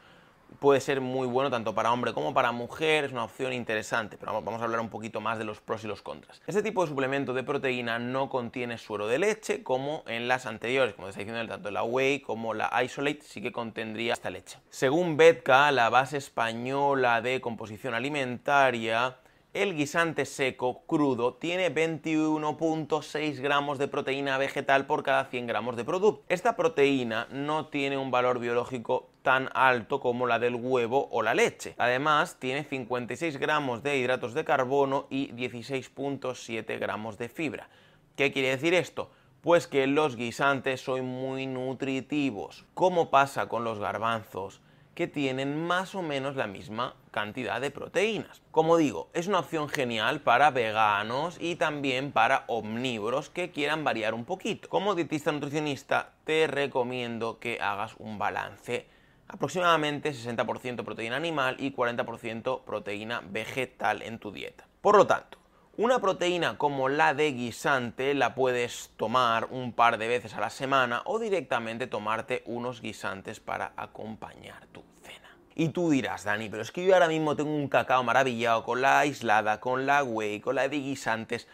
puede 0.58 0.80
ser 0.80 1.00
muy 1.00 1.26
bueno 1.26 1.50
tanto 1.50 1.74
para 1.74 1.92
hombre 1.92 2.12
como 2.12 2.34
para 2.34 2.52
mujer, 2.52 3.04
es 3.04 3.12
una 3.12 3.24
opción 3.24 3.52
interesante, 3.52 4.16
pero 4.16 4.40
vamos 4.42 4.60
a 4.60 4.64
hablar 4.64 4.80
un 4.80 4.88
poquito 4.88 5.20
más 5.20 5.38
de 5.38 5.44
los 5.44 5.60
pros 5.60 5.84
y 5.84 5.86
los 5.86 6.02
contras. 6.02 6.40
Este 6.46 6.62
tipo 6.62 6.82
de 6.82 6.88
suplemento 6.88 7.34
de 7.34 7.42
proteína 7.42 7.98
no 7.98 8.28
contiene 8.28 8.78
suero 8.78 9.06
de 9.06 9.18
leche 9.18 9.62
como 9.62 10.02
en 10.06 10.28
las 10.28 10.46
anteriores, 10.46 10.94
como 10.94 11.08
está 11.08 11.20
diciendo 11.20 11.46
tanto 11.46 11.70
la 11.70 11.82
whey 11.82 12.20
como 12.20 12.54
la 12.54 12.70
isolate 12.82 13.22
sí 13.22 13.42
que 13.42 13.52
contendría 13.52 14.14
esta 14.14 14.30
leche. 14.30 14.58
Según 14.70 15.16
Betka, 15.16 15.70
la 15.72 15.90
base 15.90 16.16
española 16.16 17.20
de 17.20 17.40
composición 17.40 17.94
alimentaria, 17.94 19.16
el 19.62 19.74
guisante 19.74 20.26
seco 20.26 20.82
crudo 20.86 21.32
tiene 21.34 21.74
21.6 21.74 23.40
gramos 23.40 23.78
de 23.78 23.88
proteína 23.88 24.36
vegetal 24.36 24.86
por 24.86 25.02
cada 25.02 25.24
100 25.24 25.46
gramos 25.46 25.76
de 25.76 25.84
producto. 25.84 26.24
Esta 26.28 26.56
proteína 26.56 27.26
no 27.30 27.68
tiene 27.68 27.96
un 27.96 28.10
valor 28.10 28.38
biológico 28.38 29.08
tan 29.22 29.48
alto 29.54 29.98
como 29.98 30.26
la 30.26 30.38
del 30.38 30.56
huevo 30.56 31.08
o 31.10 31.22
la 31.22 31.32
leche. 31.32 31.74
Además, 31.78 32.36
tiene 32.38 32.64
56 32.64 33.38
gramos 33.38 33.82
de 33.82 33.96
hidratos 33.96 34.34
de 34.34 34.44
carbono 34.44 35.06
y 35.08 35.32
16.7 35.32 36.78
gramos 36.78 37.16
de 37.16 37.30
fibra. 37.30 37.70
¿Qué 38.14 38.32
quiere 38.32 38.50
decir 38.50 38.74
esto? 38.74 39.10
Pues 39.40 39.66
que 39.66 39.86
los 39.86 40.16
guisantes 40.16 40.82
son 40.82 41.06
muy 41.06 41.46
nutritivos. 41.46 42.66
¿Cómo 42.74 43.10
pasa 43.10 43.48
con 43.48 43.64
los 43.64 43.78
garbanzos? 43.78 44.60
Que 44.96 45.06
tienen 45.06 45.66
más 45.66 45.94
o 45.94 46.00
menos 46.00 46.36
la 46.36 46.46
misma 46.46 46.96
cantidad 47.10 47.60
de 47.60 47.70
proteínas. 47.70 48.40
Como 48.50 48.78
digo, 48.78 49.10
es 49.12 49.26
una 49.28 49.40
opción 49.40 49.68
genial 49.68 50.22
para 50.22 50.50
veganos 50.50 51.36
y 51.38 51.56
también 51.56 52.12
para 52.12 52.44
omnívoros 52.48 53.28
que 53.28 53.50
quieran 53.50 53.84
variar 53.84 54.14
un 54.14 54.24
poquito. 54.24 54.70
Como 54.70 54.94
dietista 54.94 55.30
nutricionista 55.30 56.14
te 56.24 56.46
recomiendo 56.46 57.38
que 57.38 57.60
hagas 57.60 57.94
un 57.98 58.18
balance 58.18 58.88
aproximadamente 59.28 60.12
60% 60.12 60.82
proteína 60.82 61.16
animal 61.16 61.56
y 61.58 61.72
40% 61.72 62.62
proteína 62.64 63.22
vegetal 63.28 64.00
en 64.00 64.18
tu 64.18 64.32
dieta. 64.32 64.66
Por 64.80 64.96
lo 64.96 65.06
tanto, 65.06 65.36
una 65.78 65.98
proteína 65.98 66.56
como 66.56 66.88
la 66.88 67.12
de 67.12 67.32
guisante 67.32 68.14
la 68.14 68.34
puedes 68.34 68.92
tomar 68.96 69.48
un 69.50 69.74
par 69.74 69.98
de 69.98 70.08
veces 70.08 70.32
a 70.32 70.40
la 70.40 70.48
semana 70.48 71.02
o 71.04 71.18
directamente 71.18 71.86
tomarte 71.86 72.42
unos 72.46 72.80
guisantes 72.80 73.40
para 73.40 73.72
acompañar 73.76 74.66
tu 74.72 74.82
cena. 75.02 75.36
Y 75.54 75.68
tú 75.68 75.90
dirás, 75.90 76.24
Dani, 76.24 76.48
pero 76.48 76.62
es 76.62 76.72
que 76.72 76.82
yo 76.82 76.94
ahora 76.94 77.08
mismo 77.08 77.36
tengo 77.36 77.54
un 77.54 77.68
cacao 77.68 78.02
maravillado 78.02 78.64
con 78.64 78.80
la 78.80 79.00
aislada, 79.00 79.60
con 79.60 79.84
la 79.84 80.02
whey, 80.02 80.40
con 80.40 80.54
la 80.54 80.66
de 80.66 80.78
guisantes. 80.78 81.46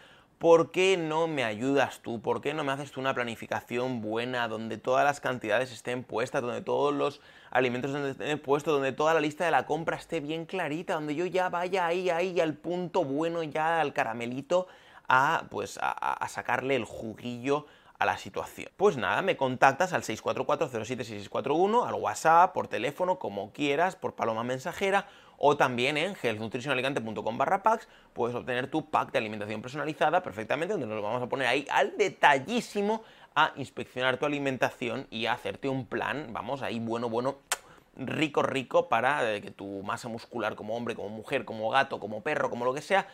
¿Por 0.43 0.71
qué 0.71 0.97
no 0.97 1.27
me 1.27 1.45
ayudas 1.45 2.01
tú? 2.01 2.21
¿Por 2.21 2.41
qué 2.41 2.53
no 2.53 2.65
me 2.65 2.73
haces 2.73 2.91
tú 2.91 2.99
una 2.99 3.13
planificación 3.13 4.01
buena 4.01 4.49
donde 4.49 4.77
todas 4.77 5.05
las 5.05 5.21
cantidades 5.21 5.71
estén 5.71 6.03
puestas, 6.03 6.41
donde 6.41 6.59
todos 6.59 6.93
los 6.93 7.21
alimentos 7.49 7.95
estén 7.95 8.37
puestos, 8.39 8.73
donde 8.73 8.91
toda 8.91 9.13
la 9.13 9.21
lista 9.21 9.45
de 9.45 9.51
la 9.51 9.65
compra 9.65 9.95
esté 9.95 10.19
bien 10.19 10.45
clarita, 10.45 10.95
donde 10.95 11.15
yo 11.15 11.25
ya 11.25 11.47
vaya 11.47 11.85
ahí, 11.85 12.09
ahí 12.09 12.41
al 12.41 12.55
punto 12.55 13.05
bueno, 13.05 13.41
ya 13.43 13.79
al 13.79 13.93
caramelito, 13.93 14.67
a 15.07 15.45
pues 15.49 15.79
a, 15.81 16.27
sacarle 16.27 16.75
el 16.75 16.83
juguillo 16.83 17.65
a 17.97 18.05
la 18.05 18.17
situación. 18.17 18.69
Pues 18.75 18.97
nada, 18.97 19.21
me 19.21 19.37
contactas 19.37 19.93
al 19.93 20.01
644-076641, 20.01 21.87
al 21.87 21.93
WhatsApp, 21.93 22.51
por 22.51 22.67
teléfono, 22.67 23.17
como 23.17 23.53
quieras, 23.53 23.95
por 23.95 24.15
paloma 24.15 24.43
mensajera 24.43 25.07
o 25.45 25.57
también 25.57 25.97
en 25.97 26.15
healthnutritionalicante.com 26.15 27.37
barra 27.37 27.61
packs 27.63 27.89
puedes 28.13 28.33
obtener 28.33 28.67
tu 28.67 28.89
pack 28.89 29.11
de 29.11 29.17
alimentación 29.17 29.61
personalizada 29.61 30.23
perfectamente, 30.23 30.71
donde 30.71 30.87
nos 30.87 30.95
lo 30.95 31.01
vamos 31.01 31.21
a 31.21 31.27
poner 31.27 31.47
ahí 31.47 31.67
al 31.69 31.97
detallísimo 31.97 33.03
a 33.35 33.51
inspeccionar 33.57 34.15
tu 34.15 34.25
alimentación 34.25 35.05
y 35.11 35.25
a 35.25 35.33
hacerte 35.33 35.67
un 35.67 35.85
plan, 35.85 36.29
vamos, 36.31 36.61
ahí 36.61 36.79
bueno, 36.79 37.09
bueno, 37.09 37.39
rico, 37.97 38.41
rico 38.41 38.87
para 38.87 39.33
eh, 39.33 39.41
que 39.41 39.51
tu 39.51 39.83
masa 39.83 40.07
muscular 40.07 40.55
como 40.55 40.77
hombre, 40.77 40.95
como 40.95 41.09
mujer, 41.09 41.43
como 41.43 41.69
gato, 41.69 41.99
como 41.99 42.23
perro, 42.23 42.49
como 42.49 42.63
lo 42.63 42.73
que 42.73 42.81
sea, 42.81 43.05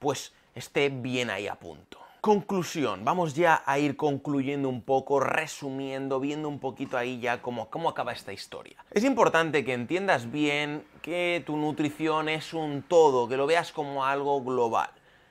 pues 0.00 0.34
esté 0.56 0.88
bien 0.88 1.30
ahí 1.30 1.46
a 1.46 1.54
punto. 1.54 2.05
Conclusión, 2.26 3.04
vamos 3.04 3.34
ya 3.36 3.62
a 3.64 3.78
ir 3.78 3.94
concluyendo 3.94 4.68
un 4.68 4.82
poco, 4.82 5.20
resumiendo, 5.20 6.18
viendo 6.18 6.48
un 6.48 6.58
poquito 6.58 6.98
ahí 6.98 7.20
ya 7.20 7.40
cómo, 7.40 7.70
cómo 7.70 7.88
acaba 7.88 8.10
esta 8.10 8.32
historia. 8.32 8.84
Es 8.90 9.04
importante 9.04 9.64
que 9.64 9.74
entiendas 9.74 10.32
bien 10.32 10.82
que 11.02 11.44
tu 11.46 11.56
nutrición 11.56 12.28
es 12.28 12.52
un 12.52 12.82
todo, 12.82 13.28
que 13.28 13.36
lo 13.36 13.46
veas 13.46 13.70
como 13.70 14.04
algo 14.04 14.42
global. 14.42 14.90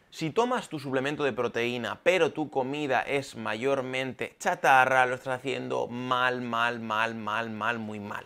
Si 0.10 0.30
tomas 0.30 0.70
tu 0.70 0.80
suplemento 0.80 1.26
de 1.26 1.34
proteína, 1.34 2.00
pero 2.02 2.32
tu 2.32 2.50
comida 2.50 3.02
es 3.02 3.36
mayormente 3.36 4.38
chatarra, 4.40 5.06
lo 5.06 5.16
estás 5.16 5.40
haciendo 5.40 5.88
mal, 5.88 6.40
mal, 6.40 6.80
mal, 6.80 7.14
mal, 7.14 7.50
mal, 7.50 7.78
muy 7.78 8.00
mal. 8.00 8.24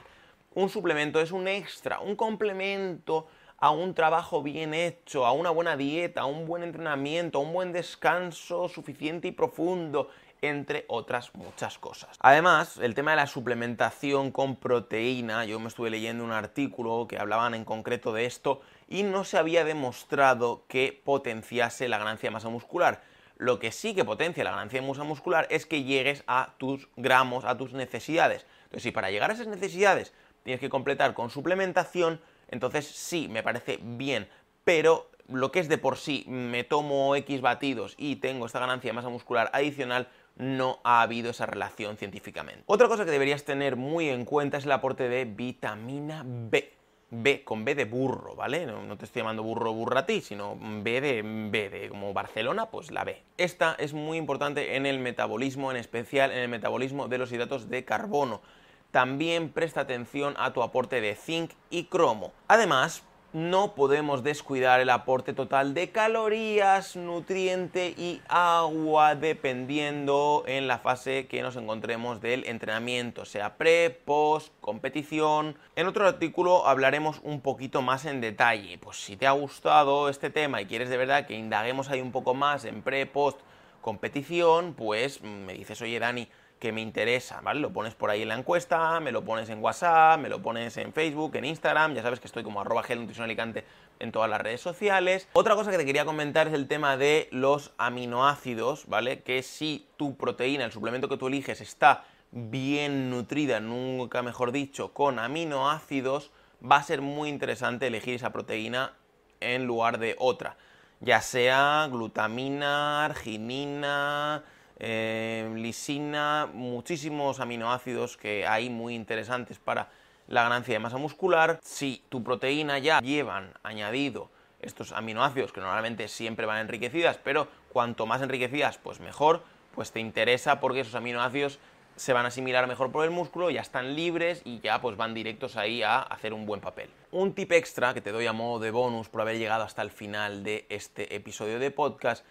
Un 0.54 0.70
suplemento 0.70 1.20
es 1.20 1.32
un 1.32 1.48
extra, 1.48 2.02
un 2.02 2.16
complemento 2.16 3.26
a 3.60 3.72
un 3.72 3.94
trabajo 3.94 4.42
bien 4.42 4.74
hecho, 4.74 5.26
a 5.26 5.32
una 5.32 5.50
buena 5.50 5.76
dieta, 5.76 6.22
a 6.22 6.26
un 6.26 6.46
buen 6.46 6.64
entrenamiento, 6.64 7.40
a 7.40 7.42
un 7.42 7.54
buen 7.54 7.74
descanso 7.74 8.70
suficiente 8.70 9.28
y 9.28 9.32
profundo, 9.32 10.10
entre 10.42 10.86
otras 10.88 11.36
muchas 11.36 11.78
cosas. 11.78 12.18
Además, 12.22 12.78
el 12.78 12.96
tema 12.96 13.12
de 13.12 13.18
la 13.18 13.28
suplementación 13.28 14.32
con 14.32 14.56
proteína, 14.56 15.46
yo 15.46 15.60
me 15.60 15.68
estuve 15.68 15.90
leyendo 15.90 16.24
un 16.24 16.32
artículo 16.32 17.08
que 17.08 17.18
hablaban 17.18 17.54
en 17.54 17.66
concreto 17.66 18.14
de 18.14 18.26
esto 18.26 18.62
y 18.88 19.04
no 19.04 19.24
se 19.26 19.38
había 19.38 19.66
demostrado 19.66 20.64
que 20.68 21.02
potenciase 21.04 21.90
la 21.90 21.98
ganancia 21.98 22.30
de 22.30 22.34
masa 22.34 22.50
muscular. 22.50 23.02
Lo 23.38 23.60
que 23.60 23.72
sí 23.72 23.94
que 23.94 24.06
potencia 24.06 24.44
la 24.44 24.52
ganancia 24.52 24.82
de 24.82 24.88
masa 24.88 25.04
muscular 25.04 25.48
es 25.50 25.66
que 25.66 25.84
llegues 25.84 26.24
a 26.28 26.54
tus 26.58 26.88
gramos, 26.96 27.46
a 27.46 27.58
tus 27.58 27.74
necesidades. 27.74 28.46
Entonces, 28.64 28.84
si 28.84 28.92
para 28.92 29.12
llegar 29.12 29.32
a 29.32 29.34
esas 29.34 29.48
necesidades 29.48 30.14
tienes 30.44 30.60
que 30.62 30.70
completar 30.70 31.14
con 31.14 31.30
suplementación, 31.30 32.22
entonces 32.50 32.86
sí, 32.86 33.28
me 33.30 33.44
parece 33.44 33.80
bien, 33.82 34.28
pero 34.64 35.10
lo 35.28 35.52
que 35.52 35.60
es 35.60 35.70
de 35.70 35.78
por 35.78 35.98
sí, 35.98 36.26
me 36.28 36.64
tomo 36.64 37.16
X 37.16 37.42
batidos 37.42 37.96
y 37.98 38.18
tengo 38.18 38.46
esta 38.46 38.60
ganancia 38.60 38.90
de 38.90 38.94
masa 38.94 39.10
muscular 39.10 39.50
adicional, 39.54 40.08
no 40.36 40.80
ha 40.84 41.02
habido 41.02 41.32
esa 41.32 41.46
relación 41.46 41.98
científicamente. 41.98 42.64
Otra 42.66 42.88
cosa 42.88 43.06
que 43.06 43.12
deberías 43.12 43.44
tener 43.44 43.76
muy 43.76 44.10
en 44.10 44.26
cuenta 44.26 44.58
es 44.58 44.66
el 44.66 44.72
aporte 44.72 45.10
de 45.10 45.26
vitamina 45.26 46.24
B. 46.26 46.74
B, 47.12 47.44
con 47.44 47.66
B 47.66 47.74
de 47.74 47.86
burro, 47.86 48.36
¿vale? 48.36 48.68
No, 48.68 48.96
te 48.96 49.06
estoy 49.06 49.22
llamando 49.22 49.42
burro 49.42 49.74
burra 49.74 50.02
a 50.02 50.06
ti, 50.06 50.22
sino 50.22 50.56
B 50.60 51.02
de 51.02 51.24
B 51.24 51.70
de 51.70 51.90
como 51.90 52.14
Barcelona, 52.14 52.68
pues 52.68 52.92
la 52.92 53.04
B. 53.04 53.24
Esta 53.38 53.76
es 53.80 53.94
muy 53.94 54.20
importante 54.20 54.76
en 54.76 54.86
el 54.86 55.00
metabolismo, 55.00 55.72
en 55.72 55.78
especial 55.78 56.32
en 56.32 56.38
el 56.38 56.50
metabolismo 56.50 57.08
de 57.08 57.18
los 57.18 57.32
hidratos 57.32 57.68
de 57.68 57.84
carbono 57.84 58.42
también 58.92 59.50
presta 59.50 59.82
atención 59.82 60.36
a 60.38 60.54
tu 60.54 60.64
aporte 60.64 61.02
de 61.02 61.16
zinc 61.16 61.52
y 61.70 61.86
cromo. 61.86 62.34
Además, 62.48 63.04
no 63.32 63.76
podemos 63.76 64.24
descuidar 64.24 64.80
el 64.80 64.90
aporte 64.90 65.34
total 65.34 65.76
de 65.76 65.92
calorías, 65.92 66.96
nutriente 66.96 67.94
y 67.96 68.22
agua 68.28 69.14
dependiendo 69.14 70.44
en 70.48 70.68
la 70.68 70.80
fase 70.80 71.28
que 71.28 71.44
nos 71.44 71.56
encontremos 71.56 72.22
del 72.22 72.48
entrenamiento, 72.48 73.26
sea 73.26 73.56
pre, 73.56 73.92
post, 73.92 74.52
competición. 74.62 75.56
En 75.76 75.86
otro 75.86 76.08
artículo 76.08 76.66
hablaremos 76.66 77.20
un 77.22 77.42
poquito 77.42 77.84
más 77.84 78.06
en 78.06 78.20
detalle. 78.20 78.80
Pues 78.80 78.98
si 78.98 79.16
te 79.16 79.28
ha 79.28 79.32
gustado 79.32 80.10
este 80.10 80.32
tema 80.32 80.62
y 80.62 80.66
quieres 80.66 80.90
de 80.90 80.98
verdad 80.98 81.28
que 81.28 81.36
indaguemos 81.36 81.90
ahí 81.90 82.02
un 82.02 82.12
poco 82.12 82.34
más 82.34 82.66
en 82.66 82.82
pre, 82.82 83.06
post, 83.06 83.40
competición, 83.82 84.74
pues 84.74 85.22
me 85.22 85.54
dices, 85.54 85.80
oye 85.84 86.00
Dani, 86.00 86.28
que 86.60 86.72
me 86.72 86.82
interesa, 86.82 87.42
¿vale? 87.42 87.62
Lo 87.62 87.72
pones 87.72 87.96
por 87.96 88.10
ahí 88.10 88.22
en 88.22 88.28
la 88.28 88.36
encuesta, 88.36 89.00
me 89.00 89.12
lo 89.12 89.24
pones 89.24 89.50
en 89.50 89.64
WhatsApp, 89.64 90.20
me 90.20 90.30
lo 90.30 90.42
pones 90.42 90.76
en 90.78 90.94
Facebook, 90.94 91.36
en 91.36 91.46
Instagram, 91.46 91.94
ya 91.96 92.02
sabes 92.02 92.20
que 92.20 92.28
estoy 92.28 92.44
como 92.44 92.60
arroba 92.60 92.84
alicante 93.20 93.64
en 94.00 94.12
todas 94.12 94.30
las 94.30 94.42
redes 94.42 94.62
sociales. 94.62 95.28
Otra 95.34 95.56
cosa 95.56 95.72
que 95.72 95.78
te 95.78 95.86
quería 95.86 96.06
comentar 96.06 96.48
es 96.48 96.54
el 96.54 96.68
tema 96.68 96.98
de 96.98 97.30
los 97.32 97.72
aminoácidos, 97.78 98.88
¿vale? 98.88 99.22
Que 99.24 99.42
si 99.42 99.88
tu 99.98 100.18
proteína, 100.18 100.66
el 100.66 100.72
suplemento 100.72 101.08
que 101.08 101.18
tú 101.18 101.28
eliges, 101.28 101.62
está 101.62 102.04
bien 102.32 103.10
nutrida, 103.10 103.60
nunca 103.60 104.22
mejor 104.22 104.52
dicho, 104.52 104.94
con 104.94 105.18
aminoácidos, 105.18 106.32
va 106.60 106.78
a 106.78 106.84
ser 106.84 107.02
muy 107.02 107.30
interesante 107.30 107.88
elegir 107.88 108.16
esa 108.16 108.32
proteína 108.32 108.94
en 109.40 109.66
lugar 109.66 109.98
de 109.98 110.16
otra. 110.20 110.58
Ya 111.00 111.22
sea 111.22 111.88
glutamina, 111.90 113.06
arginina, 113.06 114.44
eh, 114.80 115.52
lisina, 115.56 116.50
muchísimos 116.52 117.40
aminoácidos 117.40 118.18
que 118.18 118.48
hay 118.48 118.70
muy 118.70 118.96
interesantes 118.96 119.60
para 119.60 119.90
la 120.28 120.44
ganancia 120.44 120.74
de 120.74 120.80
masa 120.80 120.98
muscular. 120.98 121.60
Si 121.62 122.04
tu 122.10 122.24
proteína 122.24 122.80
ya 122.80 123.02
llevan 123.02 123.52
añadido 123.64 124.30
estos 124.62 124.92
aminoácidos 124.92 125.52
que 125.52 125.62
normalmente 125.62 126.08
siempre 126.08 126.46
van 126.46 126.60
enriquecidas, 126.60 127.18
pero 127.18 127.48
cuanto 127.70 128.06
más 128.06 128.22
enriquecidas, 128.22 128.78
pues 128.78 129.00
mejor, 129.00 129.44
pues 129.76 129.92
te 129.92 130.00
interesa 130.00 130.60
porque 130.60 130.82
esos 130.82 130.96
aminoácidos 130.96 131.60
se 131.96 132.14
van 132.14 132.24
a 132.24 132.30
asimilar 132.30 132.66
mejor 132.66 132.92
por 132.94 133.04
el 133.04 133.12
músculo, 133.12 133.50
ya 133.50 133.60
están 133.60 133.96
libres 133.96 134.42
y 134.46 134.62
ya 134.62 134.80
pues 134.80 134.96
van 134.96 135.14
directos 135.14 135.58
ahí 135.58 135.84
a 135.84 136.00
hacer 136.00 136.34
un 136.34 136.46
buen 136.46 136.62
papel. 136.62 136.90
Un 137.12 137.34
tip 137.34 137.52
extra 137.52 137.94
que 137.94 138.00
te 138.00 138.14
doy 138.14 138.26
a 138.26 138.32
modo 138.32 138.60
de 138.60 138.72
bonus 138.72 139.10
por 139.10 139.20
haber 139.20 139.38
llegado 139.38 139.64
hasta 139.64 139.82
el 139.82 139.92
final 139.92 140.44
de 140.44 140.66
este 140.70 141.14
episodio 141.14 141.60
de 141.60 141.72
podcast 141.72 142.26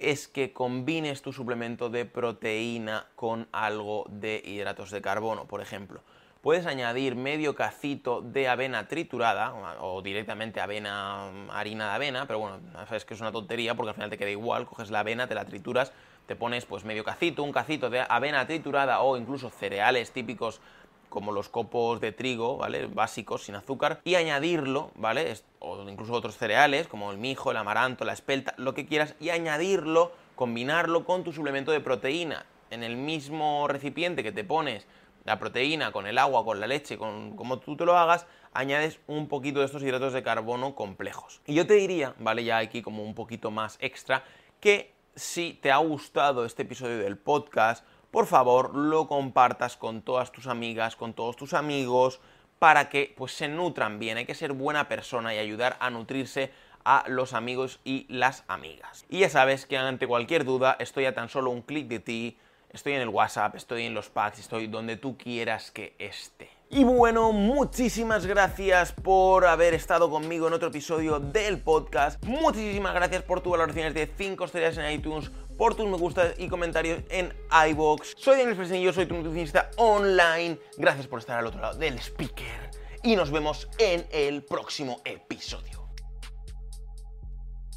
es 0.00 0.28
que 0.28 0.52
combines 0.52 1.22
tu 1.22 1.32
suplemento 1.32 1.90
de 1.90 2.06
proteína 2.06 3.06
con 3.14 3.48
algo 3.52 4.06
de 4.08 4.42
hidratos 4.44 4.90
de 4.90 5.02
carbono, 5.02 5.46
por 5.46 5.60
ejemplo. 5.60 6.00
Puedes 6.40 6.64
añadir 6.64 7.16
medio 7.16 7.54
cacito 7.54 8.22
de 8.22 8.48
avena 8.48 8.88
triturada 8.88 9.52
o 9.82 10.00
directamente 10.00 10.58
avena, 10.62 11.28
harina 11.52 11.90
de 11.90 11.94
avena, 11.94 12.26
pero 12.26 12.38
bueno, 12.38 12.60
sabes 12.86 13.04
que 13.04 13.12
es 13.12 13.20
una 13.20 13.30
tontería 13.30 13.74
porque 13.74 13.90
al 13.90 13.94
final 13.94 14.08
te 14.08 14.16
queda 14.16 14.30
igual, 14.30 14.64
coges 14.64 14.90
la 14.90 15.00
avena, 15.00 15.26
te 15.26 15.34
la 15.34 15.44
trituras, 15.44 15.92
te 16.26 16.36
pones 16.36 16.64
pues 16.64 16.84
medio 16.84 17.04
cacito, 17.04 17.42
un 17.42 17.52
cacito 17.52 17.90
de 17.90 18.06
avena 18.08 18.46
triturada 18.46 19.00
o 19.00 19.18
incluso 19.18 19.50
cereales 19.50 20.12
típicos 20.12 20.62
como 21.10 21.32
los 21.32 21.50
copos 21.50 22.00
de 22.00 22.12
trigo, 22.12 22.56
¿vale? 22.56 22.86
Básicos, 22.86 23.44
sin 23.44 23.56
azúcar, 23.56 24.00
y 24.04 24.14
añadirlo, 24.14 24.90
¿vale? 24.94 25.34
O 25.58 25.86
incluso 25.86 26.14
otros 26.14 26.38
cereales, 26.38 26.88
como 26.88 27.10
el 27.10 27.18
mijo, 27.18 27.50
el 27.50 27.58
amaranto, 27.58 28.06
la 28.06 28.14
espelta, 28.14 28.54
lo 28.56 28.72
que 28.72 28.86
quieras, 28.86 29.14
y 29.20 29.28
añadirlo, 29.28 30.12
combinarlo 30.36 31.04
con 31.04 31.22
tu 31.24 31.32
suplemento 31.32 31.72
de 31.72 31.80
proteína. 31.80 32.46
En 32.70 32.82
el 32.82 32.96
mismo 32.96 33.66
recipiente 33.68 34.22
que 34.22 34.32
te 34.32 34.44
pones 34.44 34.86
la 35.24 35.38
proteína 35.38 35.92
con 35.92 36.06
el 36.06 36.16
agua, 36.16 36.44
con 36.44 36.60
la 36.60 36.66
leche, 36.66 36.96
con 36.96 37.36
como 37.36 37.58
tú 37.58 37.76
te 37.76 37.84
lo 37.84 37.98
hagas, 37.98 38.26
añades 38.52 39.00
un 39.06 39.28
poquito 39.28 39.60
de 39.60 39.66
estos 39.66 39.82
hidratos 39.82 40.12
de 40.12 40.22
carbono 40.22 40.74
complejos. 40.74 41.40
Y 41.46 41.54
yo 41.54 41.66
te 41.66 41.74
diría, 41.74 42.14
¿vale? 42.18 42.44
Ya 42.44 42.58
aquí 42.58 42.80
como 42.80 43.02
un 43.02 43.14
poquito 43.14 43.50
más 43.50 43.76
extra, 43.80 44.24
que 44.60 44.92
si 45.14 45.54
te 45.54 45.72
ha 45.72 45.78
gustado 45.78 46.44
este 46.44 46.62
episodio 46.62 46.98
del 46.98 47.18
podcast, 47.18 47.84
por 48.10 48.26
favor 48.26 48.74
lo 48.74 49.06
compartas 49.06 49.76
con 49.76 50.02
todas 50.02 50.32
tus 50.32 50.46
amigas, 50.46 50.96
con 50.96 51.12
todos 51.12 51.36
tus 51.36 51.54
amigos, 51.54 52.20
para 52.58 52.88
que 52.88 53.14
pues 53.16 53.32
se 53.32 53.48
nutran 53.48 53.98
bien. 53.98 54.18
Hay 54.18 54.26
que 54.26 54.34
ser 54.34 54.52
buena 54.52 54.88
persona 54.88 55.34
y 55.34 55.38
ayudar 55.38 55.76
a 55.80 55.90
nutrirse 55.90 56.50
a 56.84 57.04
los 57.08 57.32
amigos 57.34 57.80
y 57.84 58.06
las 58.08 58.44
amigas. 58.48 59.04
Y 59.08 59.20
ya 59.20 59.30
sabes 59.30 59.66
que 59.66 59.76
ante 59.76 60.06
cualquier 60.06 60.44
duda 60.44 60.76
estoy 60.78 61.06
a 61.06 61.14
tan 61.14 61.28
solo 61.28 61.50
un 61.50 61.62
clic 61.62 61.88
de 61.88 62.00
ti, 62.00 62.38
estoy 62.70 62.94
en 62.94 63.02
el 63.02 63.08
WhatsApp, 63.08 63.54
estoy 63.56 63.84
en 63.84 63.94
los 63.94 64.08
packs, 64.10 64.38
estoy 64.38 64.66
donde 64.66 64.96
tú 64.96 65.16
quieras 65.16 65.70
que 65.70 65.94
esté. 65.98 66.50
Y 66.72 66.84
bueno, 66.84 67.32
muchísimas 67.32 68.26
gracias 68.26 68.92
por 68.92 69.44
haber 69.44 69.74
estado 69.74 70.08
conmigo 70.08 70.46
en 70.46 70.52
otro 70.52 70.68
episodio 70.68 71.18
del 71.18 71.58
podcast. 71.58 72.24
Muchísimas 72.24 72.94
gracias 72.94 73.24
por 73.24 73.40
tus 73.40 73.50
valoraciones 73.50 73.92
de 73.92 74.06
5 74.06 74.44
estrellas 74.44 74.78
en 74.78 74.92
iTunes, 74.92 75.32
por 75.60 75.74
tus 75.74 75.86
me 75.86 75.98
gustas 75.98 76.32
y 76.38 76.48
comentarios 76.48 77.02
en 77.10 77.34
iBox. 77.68 78.14
Soy 78.16 78.38
Daniel 78.38 78.56
Fresnillo, 78.56 78.94
soy 78.94 79.04
tu 79.04 79.14
nutricionista 79.14 79.70
online. 79.76 80.58
Gracias 80.78 81.06
por 81.06 81.18
estar 81.18 81.38
al 81.38 81.46
otro 81.46 81.60
lado 81.60 81.76
del 81.78 81.98
speaker. 81.98 82.70
Y 83.02 83.14
nos 83.14 83.30
vemos 83.30 83.68
en 83.76 84.06
el 84.10 84.42
próximo 84.42 85.02
episodio. 85.04 85.79